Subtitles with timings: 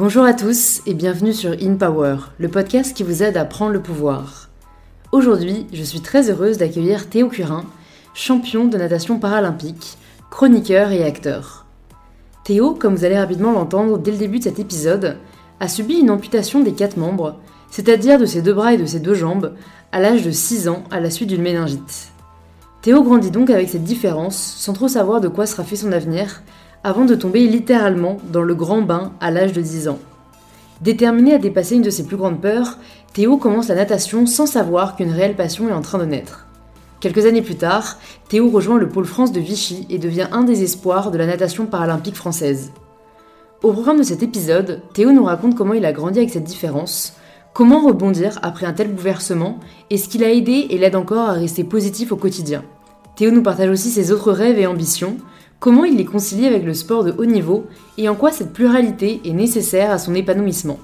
[0.00, 3.74] Bonjour à tous et bienvenue sur In Power, le podcast qui vous aide à prendre
[3.74, 4.48] le pouvoir.
[5.12, 7.66] Aujourd'hui, je suis très heureuse d'accueillir Théo Curin,
[8.14, 9.98] champion de natation paralympique,
[10.30, 11.66] chroniqueur et acteur.
[12.44, 15.18] Théo, comme vous allez rapidement l'entendre dès le début de cet épisode,
[15.60, 17.36] a subi une amputation des quatre membres,
[17.70, 19.52] c'est-à-dire de ses deux bras et de ses deux jambes,
[19.92, 22.08] à l'âge de 6 ans à la suite d'une méningite.
[22.80, 26.42] Théo grandit donc avec cette différence, sans trop savoir de quoi sera fait son avenir,
[26.84, 29.98] avant de tomber littéralement dans le grand bain à l'âge de 10 ans.
[30.80, 32.78] Déterminé à dépasser une de ses plus grandes peurs,
[33.12, 36.46] Théo commence la natation sans savoir qu'une réelle passion est en train de naître.
[37.00, 37.98] Quelques années plus tard,
[38.28, 41.66] Théo rejoint le pôle France de Vichy et devient un des espoirs de la natation
[41.66, 42.72] paralympique française.
[43.62, 47.14] Au programme de cet épisode, Théo nous raconte comment il a grandi avec cette différence,
[47.52, 49.60] comment rebondir après un tel bouleversement
[49.90, 52.64] et ce qui l'a aidé et l'aide encore à rester positif au quotidien.
[53.16, 55.16] Théo nous partage aussi ses autres rêves et ambitions,
[55.60, 57.66] comment il les concilie avec le sport de haut niveau
[57.98, 60.78] et en quoi cette pluralité est nécessaire à son épanouissement?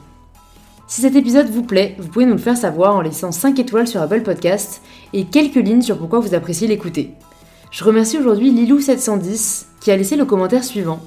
[0.87, 3.89] Si cet épisode vous plaît, vous pouvez nous le faire savoir en laissant 5 étoiles
[3.89, 4.83] sur Apple Podcast
[5.14, 7.14] et quelques lignes sur pourquoi vous appréciez l'écouter.
[7.73, 11.01] Je remercie aujourd'hui Lilou710 qui a laissé le commentaire suivant.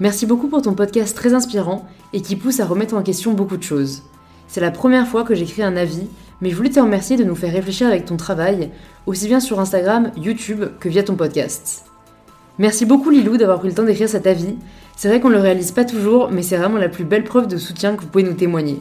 [0.00, 3.58] Merci beaucoup pour ton podcast très inspirant et qui pousse à remettre en question beaucoup
[3.58, 4.02] de choses.
[4.48, 6.08] C'est la première fois que j'écris un avis,
[6.40, 8.70] mais je voulais te remercier de nous faire réfléchir avec ton travail,
[9.06, 11.91] aussi bien sur Instagram, YouTube que via ton podcast.
[12.62, 14.54] Merci beaucoup Lilou d'avoir pris le temps d'écrire cet avis.
[14.96, 17.48] C'est vrai qu'on ne le réalise pas toujours, mais c'est vraiment la plus belle preuve
[17.48, 18.80] de soutien que vous pouvez nous témoigner.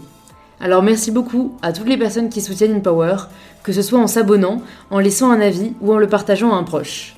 [0.60, 3.16] Alors merci beaucoup à toutes les personnes qui soutiennent InPower,
[3.64, 6.64] que ce soit en s'abonnant, en laissant un avis ou en le partageant à un
[6.64, 7.16] proche.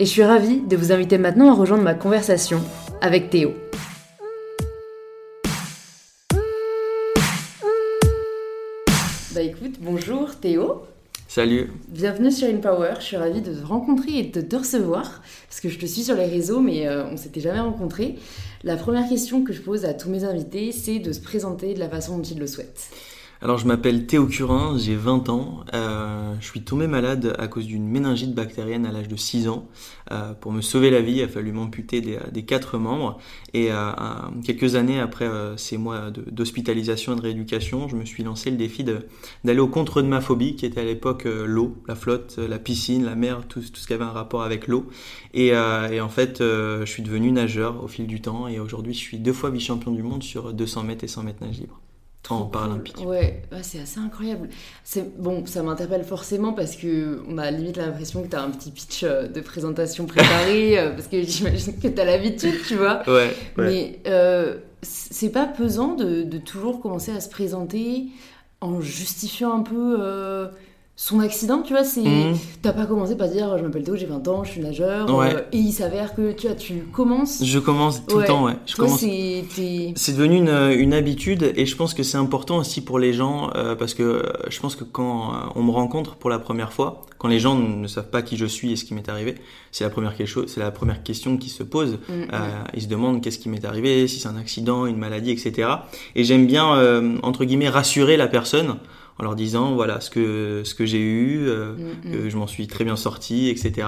[0.00, 2.60] Et je suis ravie de vous inviter maintenant à rejoindre ma conversation
[3.00, 3.52] avec Théo.
[9.32, 10.82] Bah écoute, bonjour Théo.
[11.32, 11.70] Salut.
[11.86, 15.68] Bienvenue sur InPower, je suis ravie de te rencontrer et de te recevoir, parce que
[15.68, 18.16] je te suis sur les réseaux, mais euh, on s'était jamais rencontrés.
[18.64, 21.78] La première question que je pose à tous mes invités, c'est de se présenter de
[21.78, 22.90] la façon dont ils le souhaitent.
[23.42, 25.64] Alors je m'appelle Théo Curin, j'ai 20 ans.
[25.72, 29.66] Euh, je suis tombé malade à cause d'une méningite bactérienne à l'âge de 6 ans.
[30.12, 33.18] Euh, pour me sauver la vie, il a fallu m'amputer des, des, quatre membres.
[33.54, 33.92] Et euh,
[34.44, 38.58] quelques années après euh, ces mois d'hospitalisation et de rééducation, je me suis lancé le
[38.58, 42.36] défi d'aller au contre de ma phobie, qui était à l'époque euh, l'eau, la flotte,
[42.36, 44.86] la piscine, la mer, tout, tout, ce qui avait un rapport avec l'eau.
[45.32, 48.48] Et, euh, et, en fait, je suis devenu nageur au fil du temps.
[48.48, 51.42] Et aujourd'hui, je suis deux fois vice-champion du monde sur 200 mètres et 100 mètres
[51.42, 51.80] nage libre
[52.28, 52.98] en paralympique.
[53.00, 54.48] Ouais, ouais c'est assez incroyable.
[54.84, 58.50] C'est bon, ça m'interpelle forcément parce que on a limite l'impression que tu as un
[58.50, 63.02] petit pitch euh, de présentation préparé parce que j'imagine que tu as l'habitude, tu vois.
[63.06, 63.34] Ouais.
[63.56, 63.66] ouais.
[63.66, 68.08] Mais euh, c'est pas pesant de, de, toujours commencer à se présenter
[68.60, 70.48] en justifiant un peu euh,
[71.02, 72.36] son accident, tu vois, c'est Mhm.
[72.60, 75.34] t'as pas commencé par dire je m'appelle Théo, j'ai 20 ans, je suis nageur Ouais.
[75.34, 78.22] euh, et il s'avère que tu vois, tu commences Je commence tout Ouais.
[78.24, 78.52] le temps, ouais.
[78.66, 79.00] Je toi commence.
[79.00, 83.48] c'est devenu une, une habitude et je pense que c'est important aussi pour les gens
[83.56, 87.00] euh, parce que euh, je pense que quand on me rencontre pour la première fois,
[87.16, 89.36] quand les gens ne savent pas qui je suis et ce qui m'est arrivé,
[89.72, 91.92] c'est la première quelque chose, c'est la première question qui se pose.
[92.10, 92.28] Mm, mm.
[92.34, 92.38] Euh,
[92.74, 95.66] ils se demandent qu'est-ce qui m'est arrivé, si c'est un accident, une maladie, etc.
[96.14, 96.66] Et j'aime bien
[97.22, 98.76] entre guillemets rassurer la personne
[99.20, 102.12] en leur disant voilà ce que ce que j'ai eu, euh, Mm, mm.
[102.12, 103.86] que je m'en suis très bien sorti, etc.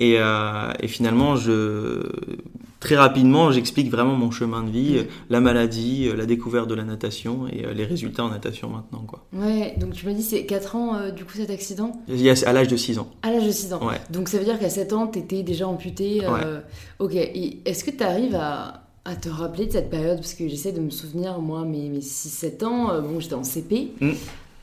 [0.00, 2.02] Et, euh, et finalement, je
[2.80, 4.98] très rapidement, j'explique vraiment mon chemin de vie, Mm.
[4.98, 8.68] euh, la maladie, euh, la découverte de la natation et euh, les résultats en natation
[8.68, 9.04] maintenant.
[9.06, 9.24] Quoi.
[9.32, 11.92] Ouais, donc tu m'as dit c'est 4 ans euh, du coup cet accident?
[12.44, 13.08] À l'âge de 6 ans.
[13.22, 13.86] À l'âge de 6 ans.
[13.86, 14.00] Ouais.
[14.10, 16.20] Donc ça veut dire qu'à 7 ans, t'étais déjà amputé.
[16.24, 16.60] euh,
[16.98, 20.16] Ok, est-ce que tu arrives à, à te rappeler de cette période?
[20.18, 23.44] Parce que j'essaie de me souvenir, moi, mes, mes 6-7 ans, euh, bon, j'étais en
[23.44, 23.92] CP.
[24.00, 24.10] Mm.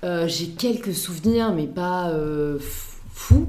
[0.04, 3.48] Euh, J'ai quelques souvenirs, mais pas euh, fous.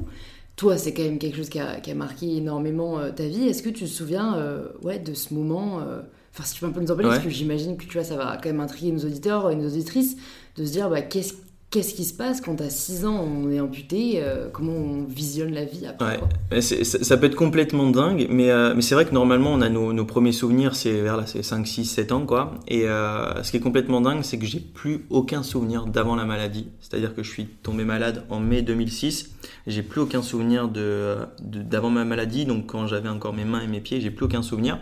[0.55, 3.47] Toi, c'est quand même quelque chose qui a, qui a marqué énormément euh, ta vie.
[3.47, 5.81] Est-ce que tu te souviens euh, ouais, de ce moment
[6.31, 7.15] Enfin, si tu peux un peu nous en parler, Ouais.
[7.15, 9.67] parce que j'imagine que tu vois, ça va quand même intriguer nos auditeurs et nos
[9.67, 10.15] auditrices,
[10.57, 11.33] de se dire bah, qu'est-ce
[11.73, 15.51] qu'est-ce qui se passe quand à 6 ans on est amputé euh, Comment on visionne
[15.51, 16.19] la vie après Ouais.
[16.19, 16.61] quoi?
[16.61, 19.69] Ça, ça peut être complètement dingue, mais, euh, mais c'est vrai que normalement, on a
[19.69, 22.53] nos, nos premiers souvenirs, c'est vers là, c'est 5, 6, 7 ans, quoi.
[22.67, 26.25] Et euh, ce qui est complètement dingue, c'est que j'ai plus aucun souvenir d'avant la
[26.25, 26.67] maladie.
[26.79, 29.31] C'est-à-dire que je suis tombé malade en mai 2006.
[29.65, 33.67] J'ai plus aucun souvenir de, d'avant ma maladie, donc quand j'avais encore mes mains et
[33.67, 34.77] mes pieds, j'ai plus aucun souvenir.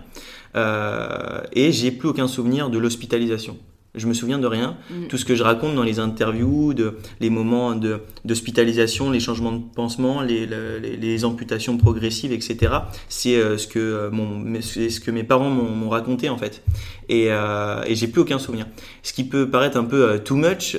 [1.54, 3.56] Et j'ai plus aucun souvenir de l'hospitalisation.
[3.96, 4.78] Je me souviens de rien.
[4.90, 5.08] Mm.
[5.08, 9.52] Tout ce que je raconte dans les interviews, de, les moments de- d'hospitalisation, les changements
[9.52, 12.74] de pansement, les, le- les, les amputations progressives, etc.
[13.10, 16.64] C'est euh, ce que euh, mon, c'est ce que mes parents m'ont raconté en fait.
[17.10, 18.66] Et, euh, et j'ai plus aucun souvenir.
[19.04, 20.78] Ce qui peut paraître un peu euh, too much,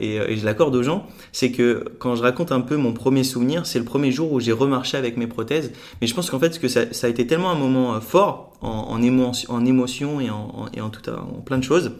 [0.00, 3.22] et, et je l'accorde aux gens, c'est que quand je raconte un peu mon premier
[3.24, 5.72] souvenir, c'est le premier jour où j'ai remarché avec mes prothèses.
[6.00, 8.68] Mais je pense qu'en fait, que ça, ça a été tellement un moment fort en,
[8.68, 11.92] en, émotion, en émotion et en, en- et en tout en plein de choses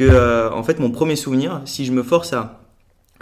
[0.00, 2.56] que euh, en fait mon premier souvenir, si je me force à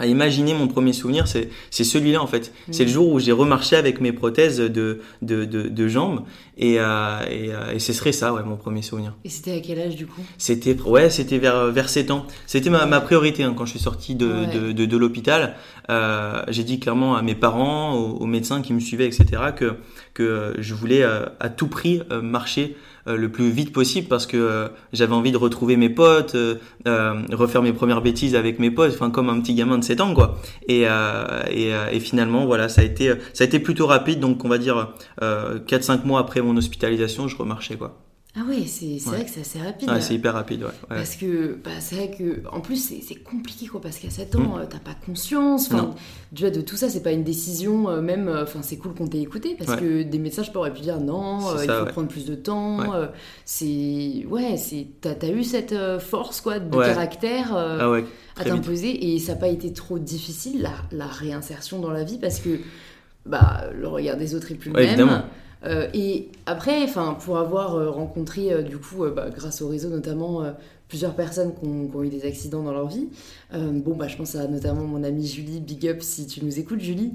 [0.01, 2.53] à imaginer mon premier souvenir, c'est celui-là en fait.
[2.71, 6.21] C'est le jour où j'ai remarché avec mes prothèses de de, de, de jambes
[6.57, 9.13] et, euh, et, euh, et ce serait ça ouais mon premier souvenir.
[9.25, 10.21] Et c'était à quel âge du coup?
[10.37, 12.25] C'était ouais, c'était vers vers 7 ans.
[12.47, 14.73] C'était ma, ma priorité hein, quand je suis sorti de Ouais.
[14.73, 15.55] de, l'hôpital.
[15.89, 19.25] Euh, j'ai dit clairement à mes parents, aux, aux médecins qui me suivaient, etc.
[19.53, 19.75] que
[20.13, 22.77] que je voulais à tout prix marcher
[23.17, 26.55] le plus vite possible parce que euh, j'avais envie de retrouver mes potes, euh,
[26.87, 30.01] euh, refaire mes premières bêtises avec mes potes, enfin comme un petit gamin de 7
[30.01, 30.37] ans quoi.
[30.67, 34.19] Et euh, et, euh, et finalement voilà, ça a été ça a été plutôt rapide
[34.19, 37.97] donc on va dire euh, 4 5 mois après mon hospitalisation, je remarchais quoi.
[38.41, 38.99] Ah ouais, c'est Ouais.
[39.17, 39.89] vrai que c'est assez rapide.
[39.89, 40.67] Ouais, c'est hyper rapide ouais.
[40.69, 40.95] ouais.
[40.97, 44.39] Parce que bah, c'est vrai que en plus c'est compliqué quoi parce qu'à 7 ans
[44.57, 44.59] Mm.
[44.61, 45.93] euh, t'as pas conscience enfin
[46.33, 48.93] tu vois de tout ça c'est pas une décision euh, même euh, enfin c'est cool
[48.93, 49.77] qu'on t'ait écouté parce Ouais.
[49.79, 52.87] que des médecins je pourrais pu dire non il faut prendre plus de temps Ouais.
[52.95, 53.07] euh,
[53.45, 54.55] c'est ouais
[55.01, 57.91] t'as as eu cette force quoi de caractère Ah
[58.37, 62.17] à t'imposer et ça n'a pas été trop difficile la, la réinsertion dans la vie
[62.19, 62.59] parce que
[63.25, 65.23] bah le regard des autres est plus le même évidemment.
[65.65, 69.89] Euh, et après enfin pour avoir euh, rencontré euh, du coup bah, grâce au réseau
[69.89, 70.41] notamment
[70.87, 73.09] plusieurs personnes qui ont, qui ont eu des accidents dans leur vie
[73.53, 76.79] bon bah je pense à notamment mon amie Julie big up si tu nous écoutes
[76.79, 77.11] Julie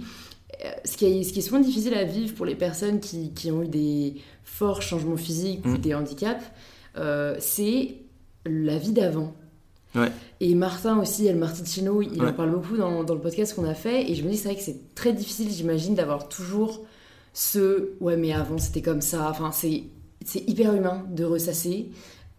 [0.84, 3.50] ce qui, est, ce qui est souvent difficile à vivre pour les personnes qui, qui
[3.50, 5.78] ont eu des forts changements physiques ou Mm.
[5.78, 6.44] des handicaps
[7.38, 7.94] c'est
[8.44, 9.32] la vie d'avant
[9.94, 10.10] Ouais.
[10.40, 13.74] et Martin aussi, El Marticino, il en parle beaucoup dans, dans le podcast qu'on a
[13.74, 14.10] fait.
[14.10, 16.80] Et je me dis, c'est vrai que c'est très difficile, j'imagine, d'avoir toujours
[17.34, 19.28] ce ouais, mais avant c'était comme ça.
[19.28, 19.84] Enfin, c'est
[20.24, 21.90] c'est hyper humain de ressasser.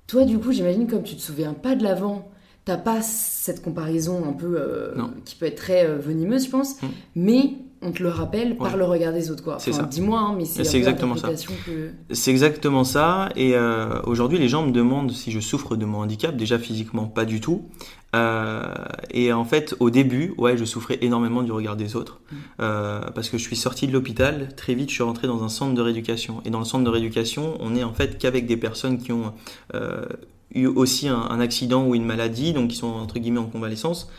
[0.07, 2.31] Toi, du coup, j'imagine, comme tu te souviens pas de l'avant,
[2.63, 4.93] t'as pas cette comparaison un peu euh,
[5.23, 6.81] qui peut être très euh, venimeuse, je pense.
[6.81, 6.87] Mm.
[7.15, 9.57] Mais on te le rappelle par le regard des autres, quoi.
[9.57, 9.83] Enfin.
[9.83, 11.29] Dis-moi, hein, mais c'est exactement ça.
[11.65, 11.91] que.
[12.11, 13.29] C'est exactement ça.
[13.35, 16.35] Et euh, aujourd'hui, les gens me demandent si je souffre de mon handicap.
[16.35, 17.69] Déjà physiquement, pas du tout.
[18.15, 18.63] Euh,
[19.11, 22.19] et en fait, au début, ouais, je souffrais énormément du regard des autres.
[22.61, 25.49] Euh, parce que je suis sorti de l'hôpital, très vite, je suis rentré dans un
[25.49, 26.41] centre de rééducation.
[26.45, 29.33] Et dans le centre de rééducation, on est en fait qu'avec des personnes qui ont
[29.73, 30.05] euh,
[30.53, 34.09] eu aussi un, accident ou une maladie, donc qui sont entre guillemets en convalescence.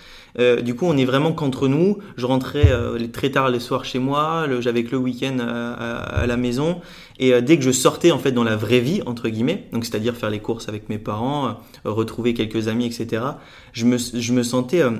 [0.62, 1.96] Du coup, on est vraiment qu'entre nous.
[2.18, 6.36] Je rentrais les- très tard le soir chez moi, j'avais que le week-end à la
[6.36, 6.82] maison.
[7.18, 9.84] Et euh, dès que je sortais en fait dans la vraie vie entre guillemets, donc
[9.84, 11.52] c'est-à-dire faire les courses avec mes parents, euh,
[11.84, 13.22] retrouver quelques amis, etc.
[13.72, 14.90] Je me, je me sentais euh,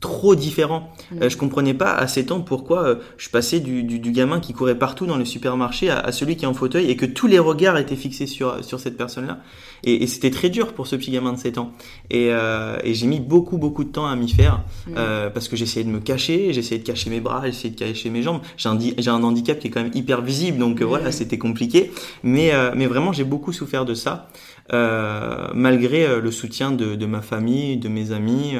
[0.00, 0.90] trop différent.
[1.12, 1.22] Mm.
[1.22, 4.52] Euh, je comprenais pas à 7 ans pourquoi je passais du, du, du gamin qui
[4.52, 7.26] courait partout dans le supermarché à, à celui qui est en fauteuil et que tous
[7.26, 9.38] les regards étaient fixés sur, sur cette personne-là.
[9.84, 11.72] Et, et c'était très dur pour ce petit gamin de 7 ans.
[12.10, 14.94] Et, euh, et j'ai mis beaucoup, beaucoup de temps à m'y faire Mm.
[14.96, 18.10] euh, parce que j'essayais de me cacher, j'essayais de cacher mes bras, j'essayais de cacher
[18.10, 18.40] mes jambes.
[18.56, 18.78] J'ai un,
[19.14, 20.86] un handicap qui est quand même hyper visible, donc Mhm.
[20.86, 21.47] voilà, c'était compliqué.
[22.22, 24.28] Mais, euh, mais vraiment, j'ai beaucoup souffert de ça,
[24.72, 28.54] euh, malgré euh, le soutien de, de ma famille, de mes amis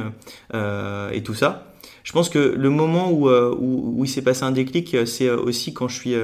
[1.12, 1.72] et tout ça.
[2.04, 5.74] Je pense que le moment où, où, où il s'est passé un déclic, c'est aussi
[5.74, 6.14] quand je suis...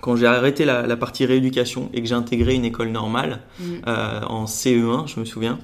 [0.00, 3.64] quand j'ai arrêté la, la partie rééducation et que j'ai intégré une école normale Mm.
[3.86, 5.58] euh, en CE1, je me souviens.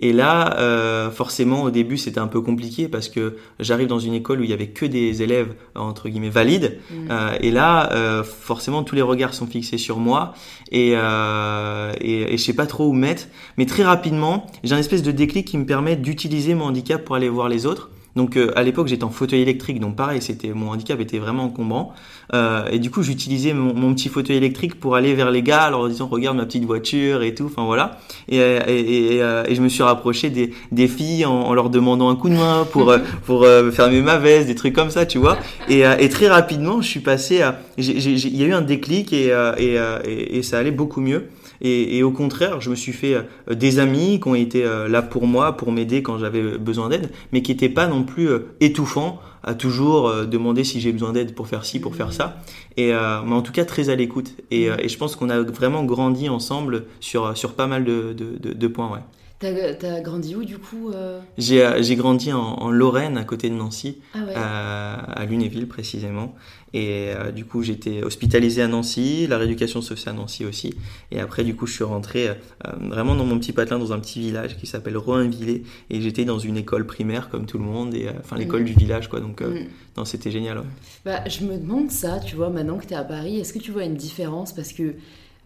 [0.00, 4.14] Et là, euh, forcément, au début, c'était un peu compliqué parce que j'arrive dans une
[4.14, 6.78] école où il y avait que des élèves entre guillemets valides.
[6.90, 6.94] Mm.
[7.10, 10.34] Euh, et là, euh, forcément, tous les regards sont fixés sur moi
[10.70, 13.24] et, euh, et, et je sais pas trop où me mettre.
[13.56, 17.16] Mais très rapidement, j'ai un espèce de déclic qui me permet d'utiliser mon handicap pour
[17.16, 17.90] aller voir les autres.
[18.18, 21.44] Donc euh, à l'époque j'étais en fauteuil électrique, donc pareil, c'était mon handicap était vraiment
[21.44, 21.94] encombrant.
[22.34, 25.68] Euh, et du coup j'utilisais mon, mon petit fauteuil électrique pour aller vers les gars,
[25.68, 28.00] en leur disant regarde ma petite voiture et tout, enfin voilà.
[28.28, 31.54] Et, euh, et, et, euh, et je me suis rapproché des, des filles en, en
[31.54, 32.92] leur demandant un coup de main pour
[33.24, 35.38] pour fermer ma veste, des trucs comme ça, tu vois.
[35.68, 40.42] Et, très rapidement je suis passé à, il y a eu un déclic et, et
[40.42, 41.28] ça allait beaucoup mieux.
[41.60, 44.88] Et, et au contraire, je me suis fait euh, des amis qui ont été euh,
[44.88, 48.28] là pour moi, pour m'aider quand j'avais besoin d'aide, mais qui n'étaient pas non plus
[48.28, 52.12] euh, étouffants à toujours euh, demander si j'ai besoin d'aide pour faire ci, pour faire
[52.12, 52.42] ça.
[52.76, 54.34] Et euh, mais en tout cas très à l'écoute.
[54.50, 58.12] Et, euh, et je pense qu'on a vraiment grandi ensemble sur sur pas mal de,
[58.12, 58.90] de, de, de points.
[58.90, 59.00] Ouais.
[59.40, 61.20] T'as grandi où du coup euh?
[61.38, 66.34] J'ai grandi en, Lorraine, à côté de Nancy, ah à Lunéville précisément.
[66.74, 70.74] Et euh, du coup, j'étais hospitalisé à Nancy, la rééducation se fait à Nancy aussi.
[71.10, 72.34] Et après, du coup, je suis rentré euh,
[72.80, 75.62] vraiment dans mon petit patelin, dans un petit village qui s'appelle Roinvillers.
[75.90, 78.66] Et j'étais dans une école primaire comme tout le monde, et enfin l'école mm.
[78.66, 79.20] du village, quoi.
[79.20, 79.66] Donc, mm.
[79.96, 80.62] non, c'était génial.
[81.04, 83.58] Bah, je me demande ça, tu vois, maintenant que tu es à Paris, est-ce que
[83.58, 84.52] tu vois une différence?
[84.52, 84.94] Parce que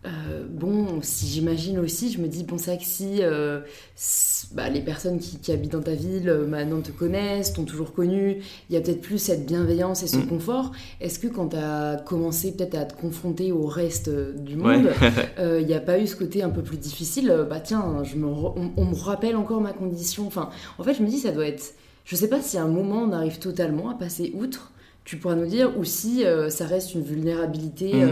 [0.05, 3.61] euh, bon, si j'imagine aussi, je me dis, bon, c'est que si euh,
[4.53, 8.39] bah, les personnes qui, habitent dans ta ville euh, maintenant te connaissent, t'ont toujours connu,
[8.69, 10.27] il y a peut-être plus cette bienveillance et ce mm.
[10.27, 10.73] confort.
[11.01, 14.89] Est-ce que quand tu as commencé peut-être à te confronter au reste du monde,
[15.39, 18.27] il n'y a pas eu ce côté un peu plus difficile Bah tiens, je me
[18.27, 20.27] on, me rappelle encore ma condition.
[20.27, 21.75] Enfin, en fait, je me dis, ça doit être.
[22.05, 24.73] Je sais pas si à un moment on arrive totalement à passer outre,
[25.05, 27.93] tu pourras nous dire, ou si ça reste une vulnérabilité.
[28.05, 28.11] Mm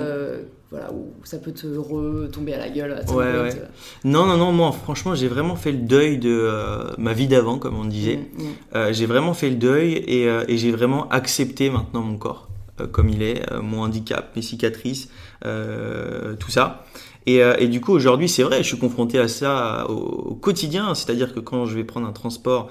[0.70, 3.02] voilà, où ça peut te retomber à la gueule.
[3.08, 3.62] ouais, ouais.
[4.04, 7.58] Non, non, non, moi, franchement, j'ai vraiment fait le deuil de euh, ma vie d'avant,
[7.58, 8.16] comme on disait.
[8.16, 8.46] Mm, mm.
[8.76, 12.48] Euh, j'ai vraiment fait le deuil et, euh, et j'ai vraiment accepté maintenant mon corps
[12.92, 15.10] comme il est, mon handicap, mes cicatrices,
[15.42, 16.86] tout ça.
[17.28, 20.94] Euh, et, du coup, aujourd'hui, c'est vrai, je suis confronté à ça au, quotidien.
[20.94, 22.70] C'est-à-dire que quand je vais prendre un transport,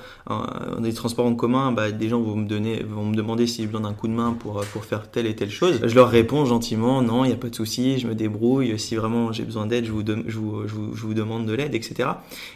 [0.80, 3.68] des transports en commun, bah, des gens vont me, donner, vont me demander si j'ai
[3.68, 5.80] besoin d'un coup de main pour, pour faire telle et telle chose.
[5.84, 8.78] Je leur réponds gentiment, non, il n'y a pas de souci, je me débrouille.
[8.80, 12.10] Si vraiment j'ai besoin d'aide, je vous, je, vous, je, vous, demande de l'aide, etc.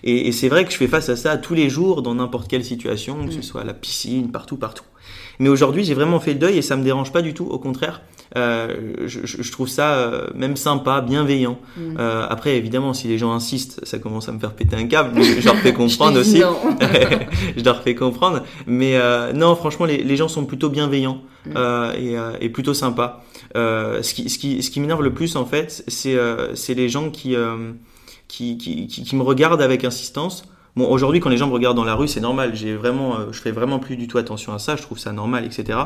[0.04, 2.48] Et, et c'est vrai que je fais face à ça tous les jours, dans n'importe
[2.48, 3.44] quelle situation, que ce mm.
[3.44, 4.86] soit à la piscine, partout, partout.
[5.40, 7.46] Mais aujourd'hui, j'ai vraiment fait le deuil et ça me dérange pas du tout.
[7.46, 8.02] Au contraire,
[8.36, 11.60] je, je, trouve ça euh, même sympa, bienveillant.
[11.78, 11.98] Mm.
[12.00, 15.22] Euh, après, évidemment, si les gens insistent, ça commence à me faire péter un câble.
[15.22, 16.42] je leur fais comprendre aussi.
[17.58, 18.44] je leur fais comprendre.
[18.66, 21.52] Mais euh, non, franchement, les, les, gens sont plutôt bienveillants mm.
[21.56, 21.94] euh,
[22.40, 23.24] et, et, plutôt sympas.
[23.54, 26.18] ce qui, ce qui, ce qui m'énerve le plus, en fait, c'est
[26.56, 27.36] c'est les gens qui,
[28.28, 30.44] qui, qui, qui me regardent avec insistance
[30.76, 32.56] Bon, aujourd'hui, quand les gens me regardent dans la rue, c'est normal.
[32.56, 34.76] J'ai vraiment, euh, je fais vraiment plus du tout attention à ça.
[34.76, 35.78] Je trouve ça normal, etc.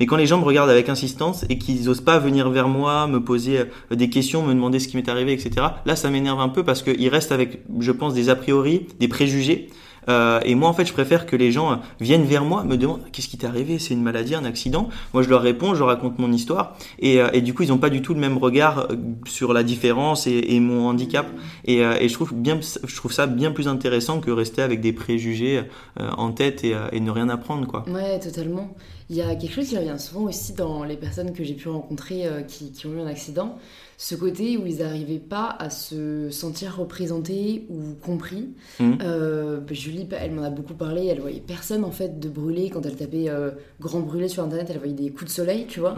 [0.00, 3.06] Mais quand les gens me regardent avec insistance et qu'ils osent pas venir vers moi,
[3.06, 5.68] me poser euh, des questions, me demander ce qui m'est arrivé, etc.
[5.86, 9.06] Là, ça m'énerve un peu parce qu'ils restent avec, je pense, des a priori, des
[9.06, 9.68] préjugés.
[10.08, 13.02] Euh, et moi, en fait, je préfère que les gens viennent vers moi, me demandent
[13.12, 14.88] qu'est-ce qui t'est arrivé, c'est une maladie, un accident?
[15.14, 17.68] Moi, je leur réponds, je leur raconte mon histoire, et, euh, et du coup, ils
[17.68, 21.26] n'ont pas du tout le même regard euh, sur la différence et, mon handicap.
[21.64, 25.62] Et, je trouve bien, je trouve ça bien plus intéressant que rester avec des préjugés
[25.98, 27.84] en tête et, ne rien apprendre, quoi.
[27.88, 28.74] Ouais, totalement.
[29.10, 31.68] Il y a quelque chose qui revient souvent aussi dans les personnes que j'ai pu
[31.68, 33.58] rencontrer qui ont eu un accident
[34.02, 38.48] ce côté où ils n'arrivaient pas à se sentir représentés ou compris.
[38.80, 38.94] Mmh.
[39.00, 42.84] Euh, Julie, elle m'en a beaucoup parlé, elle voyait personne en fait de brûler quand
[42.84, 45.94] elle tapait euh, grand brûlé sur internet, elle voyait des coups de soleil, tu vois.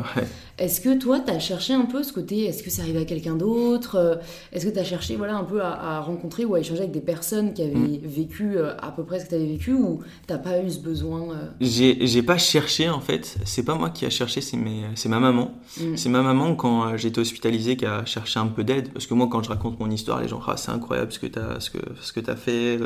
[0.59, 3.05] Est-ce que toi, tu as cherché un peu ce côté, est-ce que ça arrivait à
[3.07, 4.17] quelqu'un d'autre euh,
[4.53, 7.01] Est-ce que tu as cherché voilà, un peu à, rencontrer ou à échanger avec des
[7.01, 8.01] personnes qui avaient mmh.
[8.05, 11.29] vécu à peu près ce que tu avais vécu ou t'as pas eu ce besoin
[11.59, 15.53] J'ai pas cherché en fait, c'est pas moi qui a cherché, c'est ma maman.
[15.81, 15.97] Mmh.
[15.97, 18.93] C'est ma maman quand j'étais hospitalisé qui a chercher un peu d'aide.
[18.93, 21.27] Parce que moi quand je raconte mon histoire les gens ah, c'est incroyable ce que
[21.27, 22.79] tu as ce que ce que as fait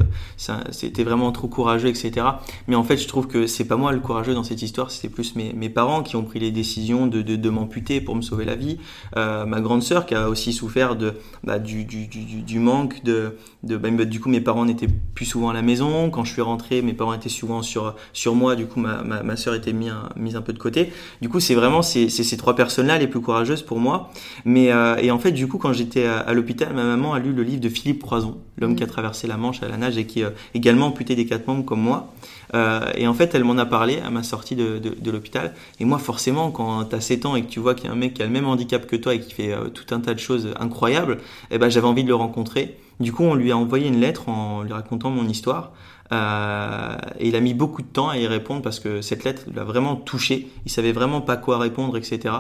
[0.71, 2.27] c'était vraiment trop courageux etc
[2.67, 5.09] mais en fait je trouve que c'est pas moi le courageux dans cette histoire c'était
[5.09, 8.45] plus mes, mes, parents qui ont pris les décisions de, de, m'amputer pour me sauver
[8.45, 8.79] la vie.
[9.17, 13.03] Euh, ma grande sœur qui a aussi souffert de bah, du, du, du, du, manque
[13.05, 16.11] de, de bah, du coup mes parents n'étaient plus souvent à la maison.
[16.11, 18.57] Quand je suis rentré mes parents étaient souvent sur sur moi.
[18.57, 20.93] Du coup ma, ma, ma sœur était mise mise un peu de côté.
[21.21, 24.11] Du coup c'est vraiment ces, ces, ces trois personnes là les plus courageuses pour moi.
[24.45, 27.33] Mais euh, et en fait, du coup, quand j'étais à, l'hôpital, ma maman a lu
[27.33, 28.91] le livre de Philippe Croison, l'homme qui a mm.
[28.91, 31.65] traversé la Manche à la nage et qui est euh, également amputé des quatre membres
[31.65, 32.13] comme moi.
[32.55, 35.55] Euh, et en fait, elle m'en a parlé à ma sortie de, l'hôpital.
[35.81, 37.93] Et moi, forcément, quand tu as 7 ans et que tu vois qu'il y a
[37.93, 40.01] un mec qui a le même handicap que toi et qui fait euh, tout un
[40.01, 41.19] tas de choses incroyables,
[41.51, 42.79] eh ben, j'avais envie de le rencontrer.
[43.01, 45.73] Du coup, on lui a envoyé une lettre en lui racontant mon histoire.
[46.11, 49.43] Euh, et il a mis beaucoup de temps à y répondre parce que cette lettre
[49.55, 50.49] l'a vraiment touché.
[50.65, 52.35] Il savait vraiment pas quoi répondre, etc.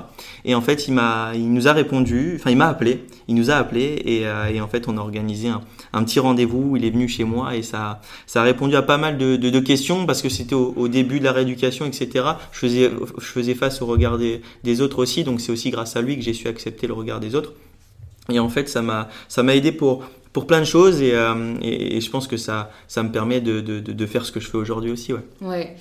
[0.45, 2.37] Et en fait, il m'a, il nous a répondu.
[2.37, 3.05] Enfin, il m'a appelé.
[3.29, 5.51] Il nous a appelé et, en fait, on a organisé
[5.93, 6.77] un, petit rendez-vous.
[6.77, 9.98] Il est venu chez moi et ça, ça a répondu à pas mal de questions
[10.07, 12.25] parce que c'était au, début de la rééducation, etc.
[12.53, 15.25] Je faisais, je faisais face au regard des, des autres aussi.
[15.25, 17.53] Donc, c'est aussi grâce à lui que j'ai su accepter le regard des autres.
[18.31, 21.55] Et en fait, ça m'a, ça m'a aidé pour, pour plein de choses et, euh,
[21.63, 24.49] et, je pense que ça, ça me permet de, de, de, faire ce que je
[24.49, 25.13] fais aujourd'hui aussi.
[25.13, 25.25] Ouais.
[25.41, 25.77] ouais.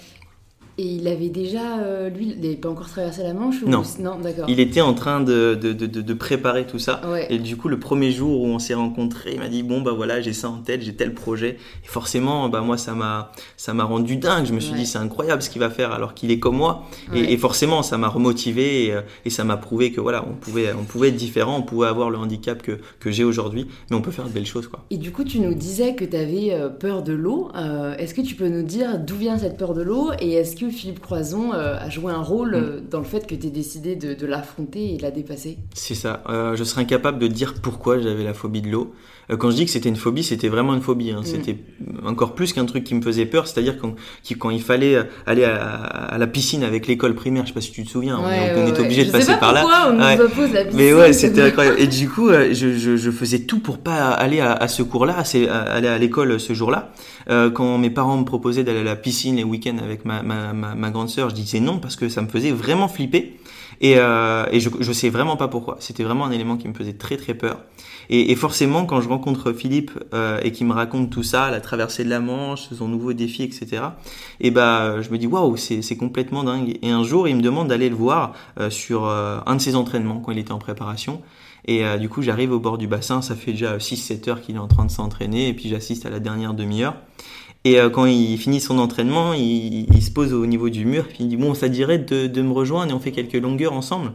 [0.80, 3.68] Et il avait déjà, euh, lui, il n'avait pas encore traversé la Manche ou...
[3.70, 3.82] Non.
[4.00, 4.46] Non, d'accord.
[4.48, 7.02] Il était en train de, de, de, de préparer tout ça.
[7.12, 7.26] Ouais.
[7.32, 9.94] Et du coup, le premier jour où on s'est rencontrés, il m'a dit bon bah
[9.96, 11.58] voilà, j'ai ça en tête, j'ai tel projet.
[11.84, 14.46] Et forcément, bah moi ça m'a ça m'a rendu dingue.
[14.46, 14.78] Je me suis Ouais.
[14.80, 16.84] dit c'est incroyable ce qu'il va faire alors qu'il est comme moi.
[17.12, 17.32] Et- Ouais.
[17.34, 20.72] Et, forcément, ça m'a remotivé et, euh, et ça m'a prouvé que voilà, on pouvait
[20.80, 24.02] on pouvait être différent, on pouvait avoir le handicap que que j'ai aujourd'hui, mais on
[24.02, 24.86] peut faire de belles choses quoi.
[24.92, 27.50] Et du coup, tu nous disais que tu avais peur de l'eau.
[27.56, 30.56] Euh, est-ce que tu peux nous dire d'où vient cette peur de l'eau et est-ce
[30.56, 32.56] que Philippe Croison euh, a joué un rôle Mm.
[32.56, 35.58] euh, dans le fait que tu aies décidé de, de l'affronter et de la dépasser
[35.74, 36.24] C'est ça.
[36.30, 38.94] Euh, je serais incapable de dire pourquoi j'avais la phobie de l'eau.
[39.30, 41.12] Euh, quand je dis que c'était une phobie, c'était vraiment une phobie.
[41.12, 41.20] hein.
[41.22, 41.26] Mm.
[41.26, 41.58] C'était
[42.06, 43.48] encore plus qu'un truc qui me faisait peur.
[43.48, 43.94] C'est-à-dire quand,
[44.24, 47.62] qui- quand il fallait aller à, à la piscine avec l'école primaire, je sais pas
[47.62, 48.86] si tu te souviens, on- Ouais, on, ouais, était ouais.
[48.86, 49.66] obligé de passer pas par là.
[49.92, 50.16] on Ouais.
[50.18, 50.78] nous oppose la piscine.
[50.80, 51.78] Mais ouais, c'était incroyable.
[51.80, 54.82] Et du coup, euh, je, je, je faisais tout pour pas aller à, à ce
[54.84, 55.24] cours-là,
[55.72, 56.92] aller à l'école ce jour-là.
[57.30, 60.54] Euh, quand mes parents me proposaient d'aller à la piscine les week-ends avec ma, ma,
[60.54, 63.34] ma, ma grande sœur, je disais non parce que ça me faisait vraiment flipper.
[63.82, 65.78] Et, euh, je, je sais vraiment pas pourquoi.
[65.80, 67.60] C'était vraiment un élément qui me faisait très très peur.
[68.10, 71.60] Et, et forcément, quand je rencontre Philippe euh, et qu'il me raconte tout ça, la
[71.60, 73.84] traversée de la Manche, son nouveau défi, etc.
[74.40, 76.78] Et bah, je me dis waouh, c'est c'est complètement dingue.
[76.82, 79.76] Et un jour, il me demande d'aller le voir euh, sur euh, un de ses
[79.76, 81.22] entraînements quand il était en préparation.
[81.66, 84.56] Et euh, du coup, j'arrive au bord du bassin, ça fait déjà 6-7 heures qu'il
[84.56, 86.96] est en train de s'entraîner, et puis j'assiste à la dernière demi-heure.
[87.68, 91.06] Et euh, quand il finit son entraînement, il, il se pose au niveau du mur,
[91.06, 93.74] puis il dit bon, ça dirait de, de me rejoindre et on fait quelques longueurs
[93.74, 94.14] ensemble.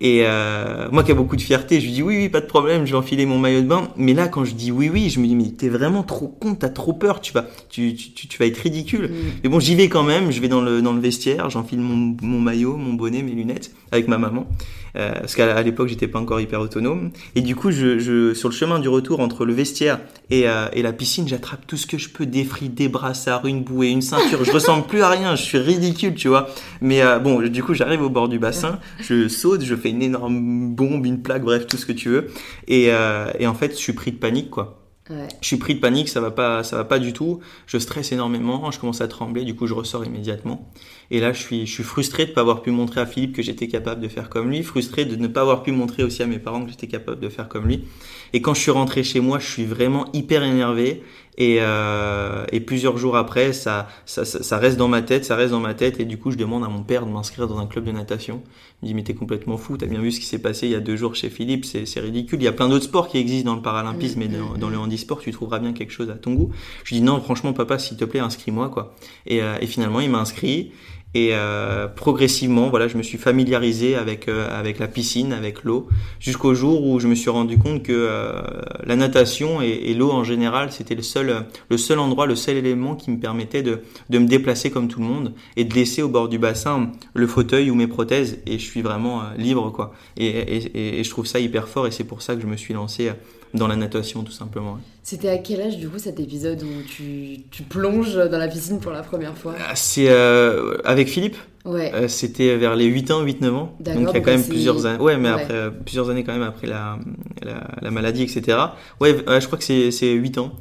[0.00, 2.46] Et euh, moi qui ai beaucoup de fierté, je lui dis oui, oui, pas de
[2.46, 3.88] problème, je vais enfiler mon maillot de bain.
[3.96, 6.54] Mais là, quand je dis oui, oui, je me dis mais t'es vraiment trop con,
[6.54, 9.10] t'as trop peur, tu vas, tu, tu, tu, tu vas être ridicule.
[9.10, 9.14] Mm.
[9.42, 12.14] Mais bon, j'y vais quand même, je vais dans le, dans le vestiaire, j'enfile mon,
[12.22, 14.46] mon maillot, mon bonnet, mes lunettes avec ma maman.
[14.96, 17.10] Euh, parce qu'à l'époque, j'étais pas encore hyper autonome.
[17.34, 20.66] Et du coup, je, je, sur le chemin du retour entre le vestiaire et, euh,
[20.72, 23.88] et la piscine, j'attrape tout ce que je peux, des frites, des brassards, une bouée,
[23.88, 24.44] une ceinture.
[24.44, 26.48] Je ressemble plus à rien, je suis ridicule, tu vois.
[26.80, 30.02] Mais euh, bon, du coup, j'arrive au bord du bassin, je saute, je fais une
[30.02, 32.26] énorme bombe, une plaque, bref, tout ce que tu veux.
[32.68, 34.81] Et, euh, et en fait, je suis pris de panique, quoi.
[35.10, 37.40] Je suis pris de panique, ça va pas, ça va pas du tout.
[37.66, 40.70] Je stresse énormément, je commence à trembler, du coup je ressors immédiatement.
[41.10, 43.34] Et là, je suis, je suis frustré de ne pas avoir pu montrer à Philippe
[43.34, 46.22] que j'étais capable de faire comme lui, frustré de ne pas avoir pu montrer aussi
[46.22, 47.84] à mes parents que j'étais capable de faire comme lui.
[48.32, 51.02] Et quand je suis rentré chez moi, je suis vraiment hyper énervé.
[51.38, 55.52] Et, euh, et plusieurs jours après, ça, ça, ça, reste dans ma tête, ça reste
[55.52, 55.98] dans ma tête.
[55.98, 58.42] Et du coup, je demande à mon père de m'inscrire dans un club de natation.
[58.82, 60.72] Il me dit, mais t'es complètement fou, t'as bien vu ce qui s'est passé il
[60.72, 62.40] y a deux jours chez Philippe, c'est c'est ridicule.
[62.40, 64.76] Il y a plein d'autres sports qui existent dans le paralympisme dans, mm, dans le
[64.76, 64.80] mm.
[64.80, 66.50] handisport, tu trouveras bien quelque chose à ton goût.
[66.84, 68.94] Je lui dis, non, franchement, papa, s'il te plaît, inscris-moi, quoi.
[69.26, 70.72] Et, euh, et finalement, il m'a inscrit.
[71.14, 75.88] Et euh, progressivement, voilà, je me suis familiarisé avec euh, avec la piscine, avec l'eau,
[76.20, 78.40] jusqu'au jour où je me suis rendu compte que euh,
[78.86, 82.94] la natation et, l'eau en général, c'était le seul le seul endroit, le seul élément
[82.96, 86.08] qui me permettait de de me déplacer comme tout le monde et de laisser au
[86.08, 89.92] bord du bassin le fauteuil ou mes prothèses et je suis vraiment euh, libre quoi.
[90.16, 92.46] Et, et, et- et je trouve ça hyper fort et c'est pour ça que je
[92.46, 93.12] me suis lancé euh,
[93.54, 94.78] dans la natation tout simplement.
[95.02, 98.78] C'était à quel âge, du coup, cet épisode où tu, tu plonges dans la piscine
[98.78, 99.54] pour la première fois?
[99.68, 101.36] Ah, C'est euh, avec Philippe?
[101.64, 101.92] Ouais.
[101.94, 103.76] Euh, c'était vers les 8 ans, 8-9 ans.
[103.80, 105.02] D'accord, Donc il y a quand même plusieurs années.
[105.02, 105.42] Ouais, mais Ouais.
[105.42, 106.98] après euh, plusieurs années quand même après la,
[107.42, 108.58] la, la maladie, etc.
[109.00, 110.52] Ouais, je crois que c'est c'est 8 ans.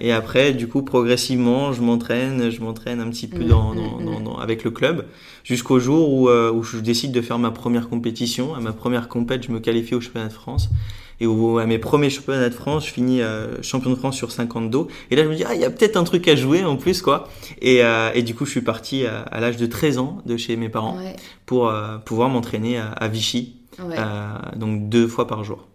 [0.00, 4.24] Et après, du coup, progressivement, je m'entraîne, je m'entraîne un petit peu Mm, dans, mm,
[4.24, 5.04] dans, avec le club,
[5.44, 8.54] jusqu'au jour où, où je décide de faire ma première compétition.
[8.54, 10.68] À ma première compète, je me qualifie au championnat de France.
[11.20, 14.30] Et au, à mes premiers championnats de France, je finis euh, champion de France sur
[14.30, 14.88] 50 dos.
[15.10, 16.76] Et là, je me dis, ah, il y a peut-être un truc à jouer en
[16.76, 17.28] plus, quoi.
[17.62, 20.36] Et, euh, et du coup, je suis parti à, à l'âge de 13 ans de
[20.36, 21.16] chez mes parents Ouais.
[21.46, 23.96] pour euh, pouvoir m'entraîner à, à Vichy, Ouais.
[23.98, 25.66] euh, donc deux fois par jour.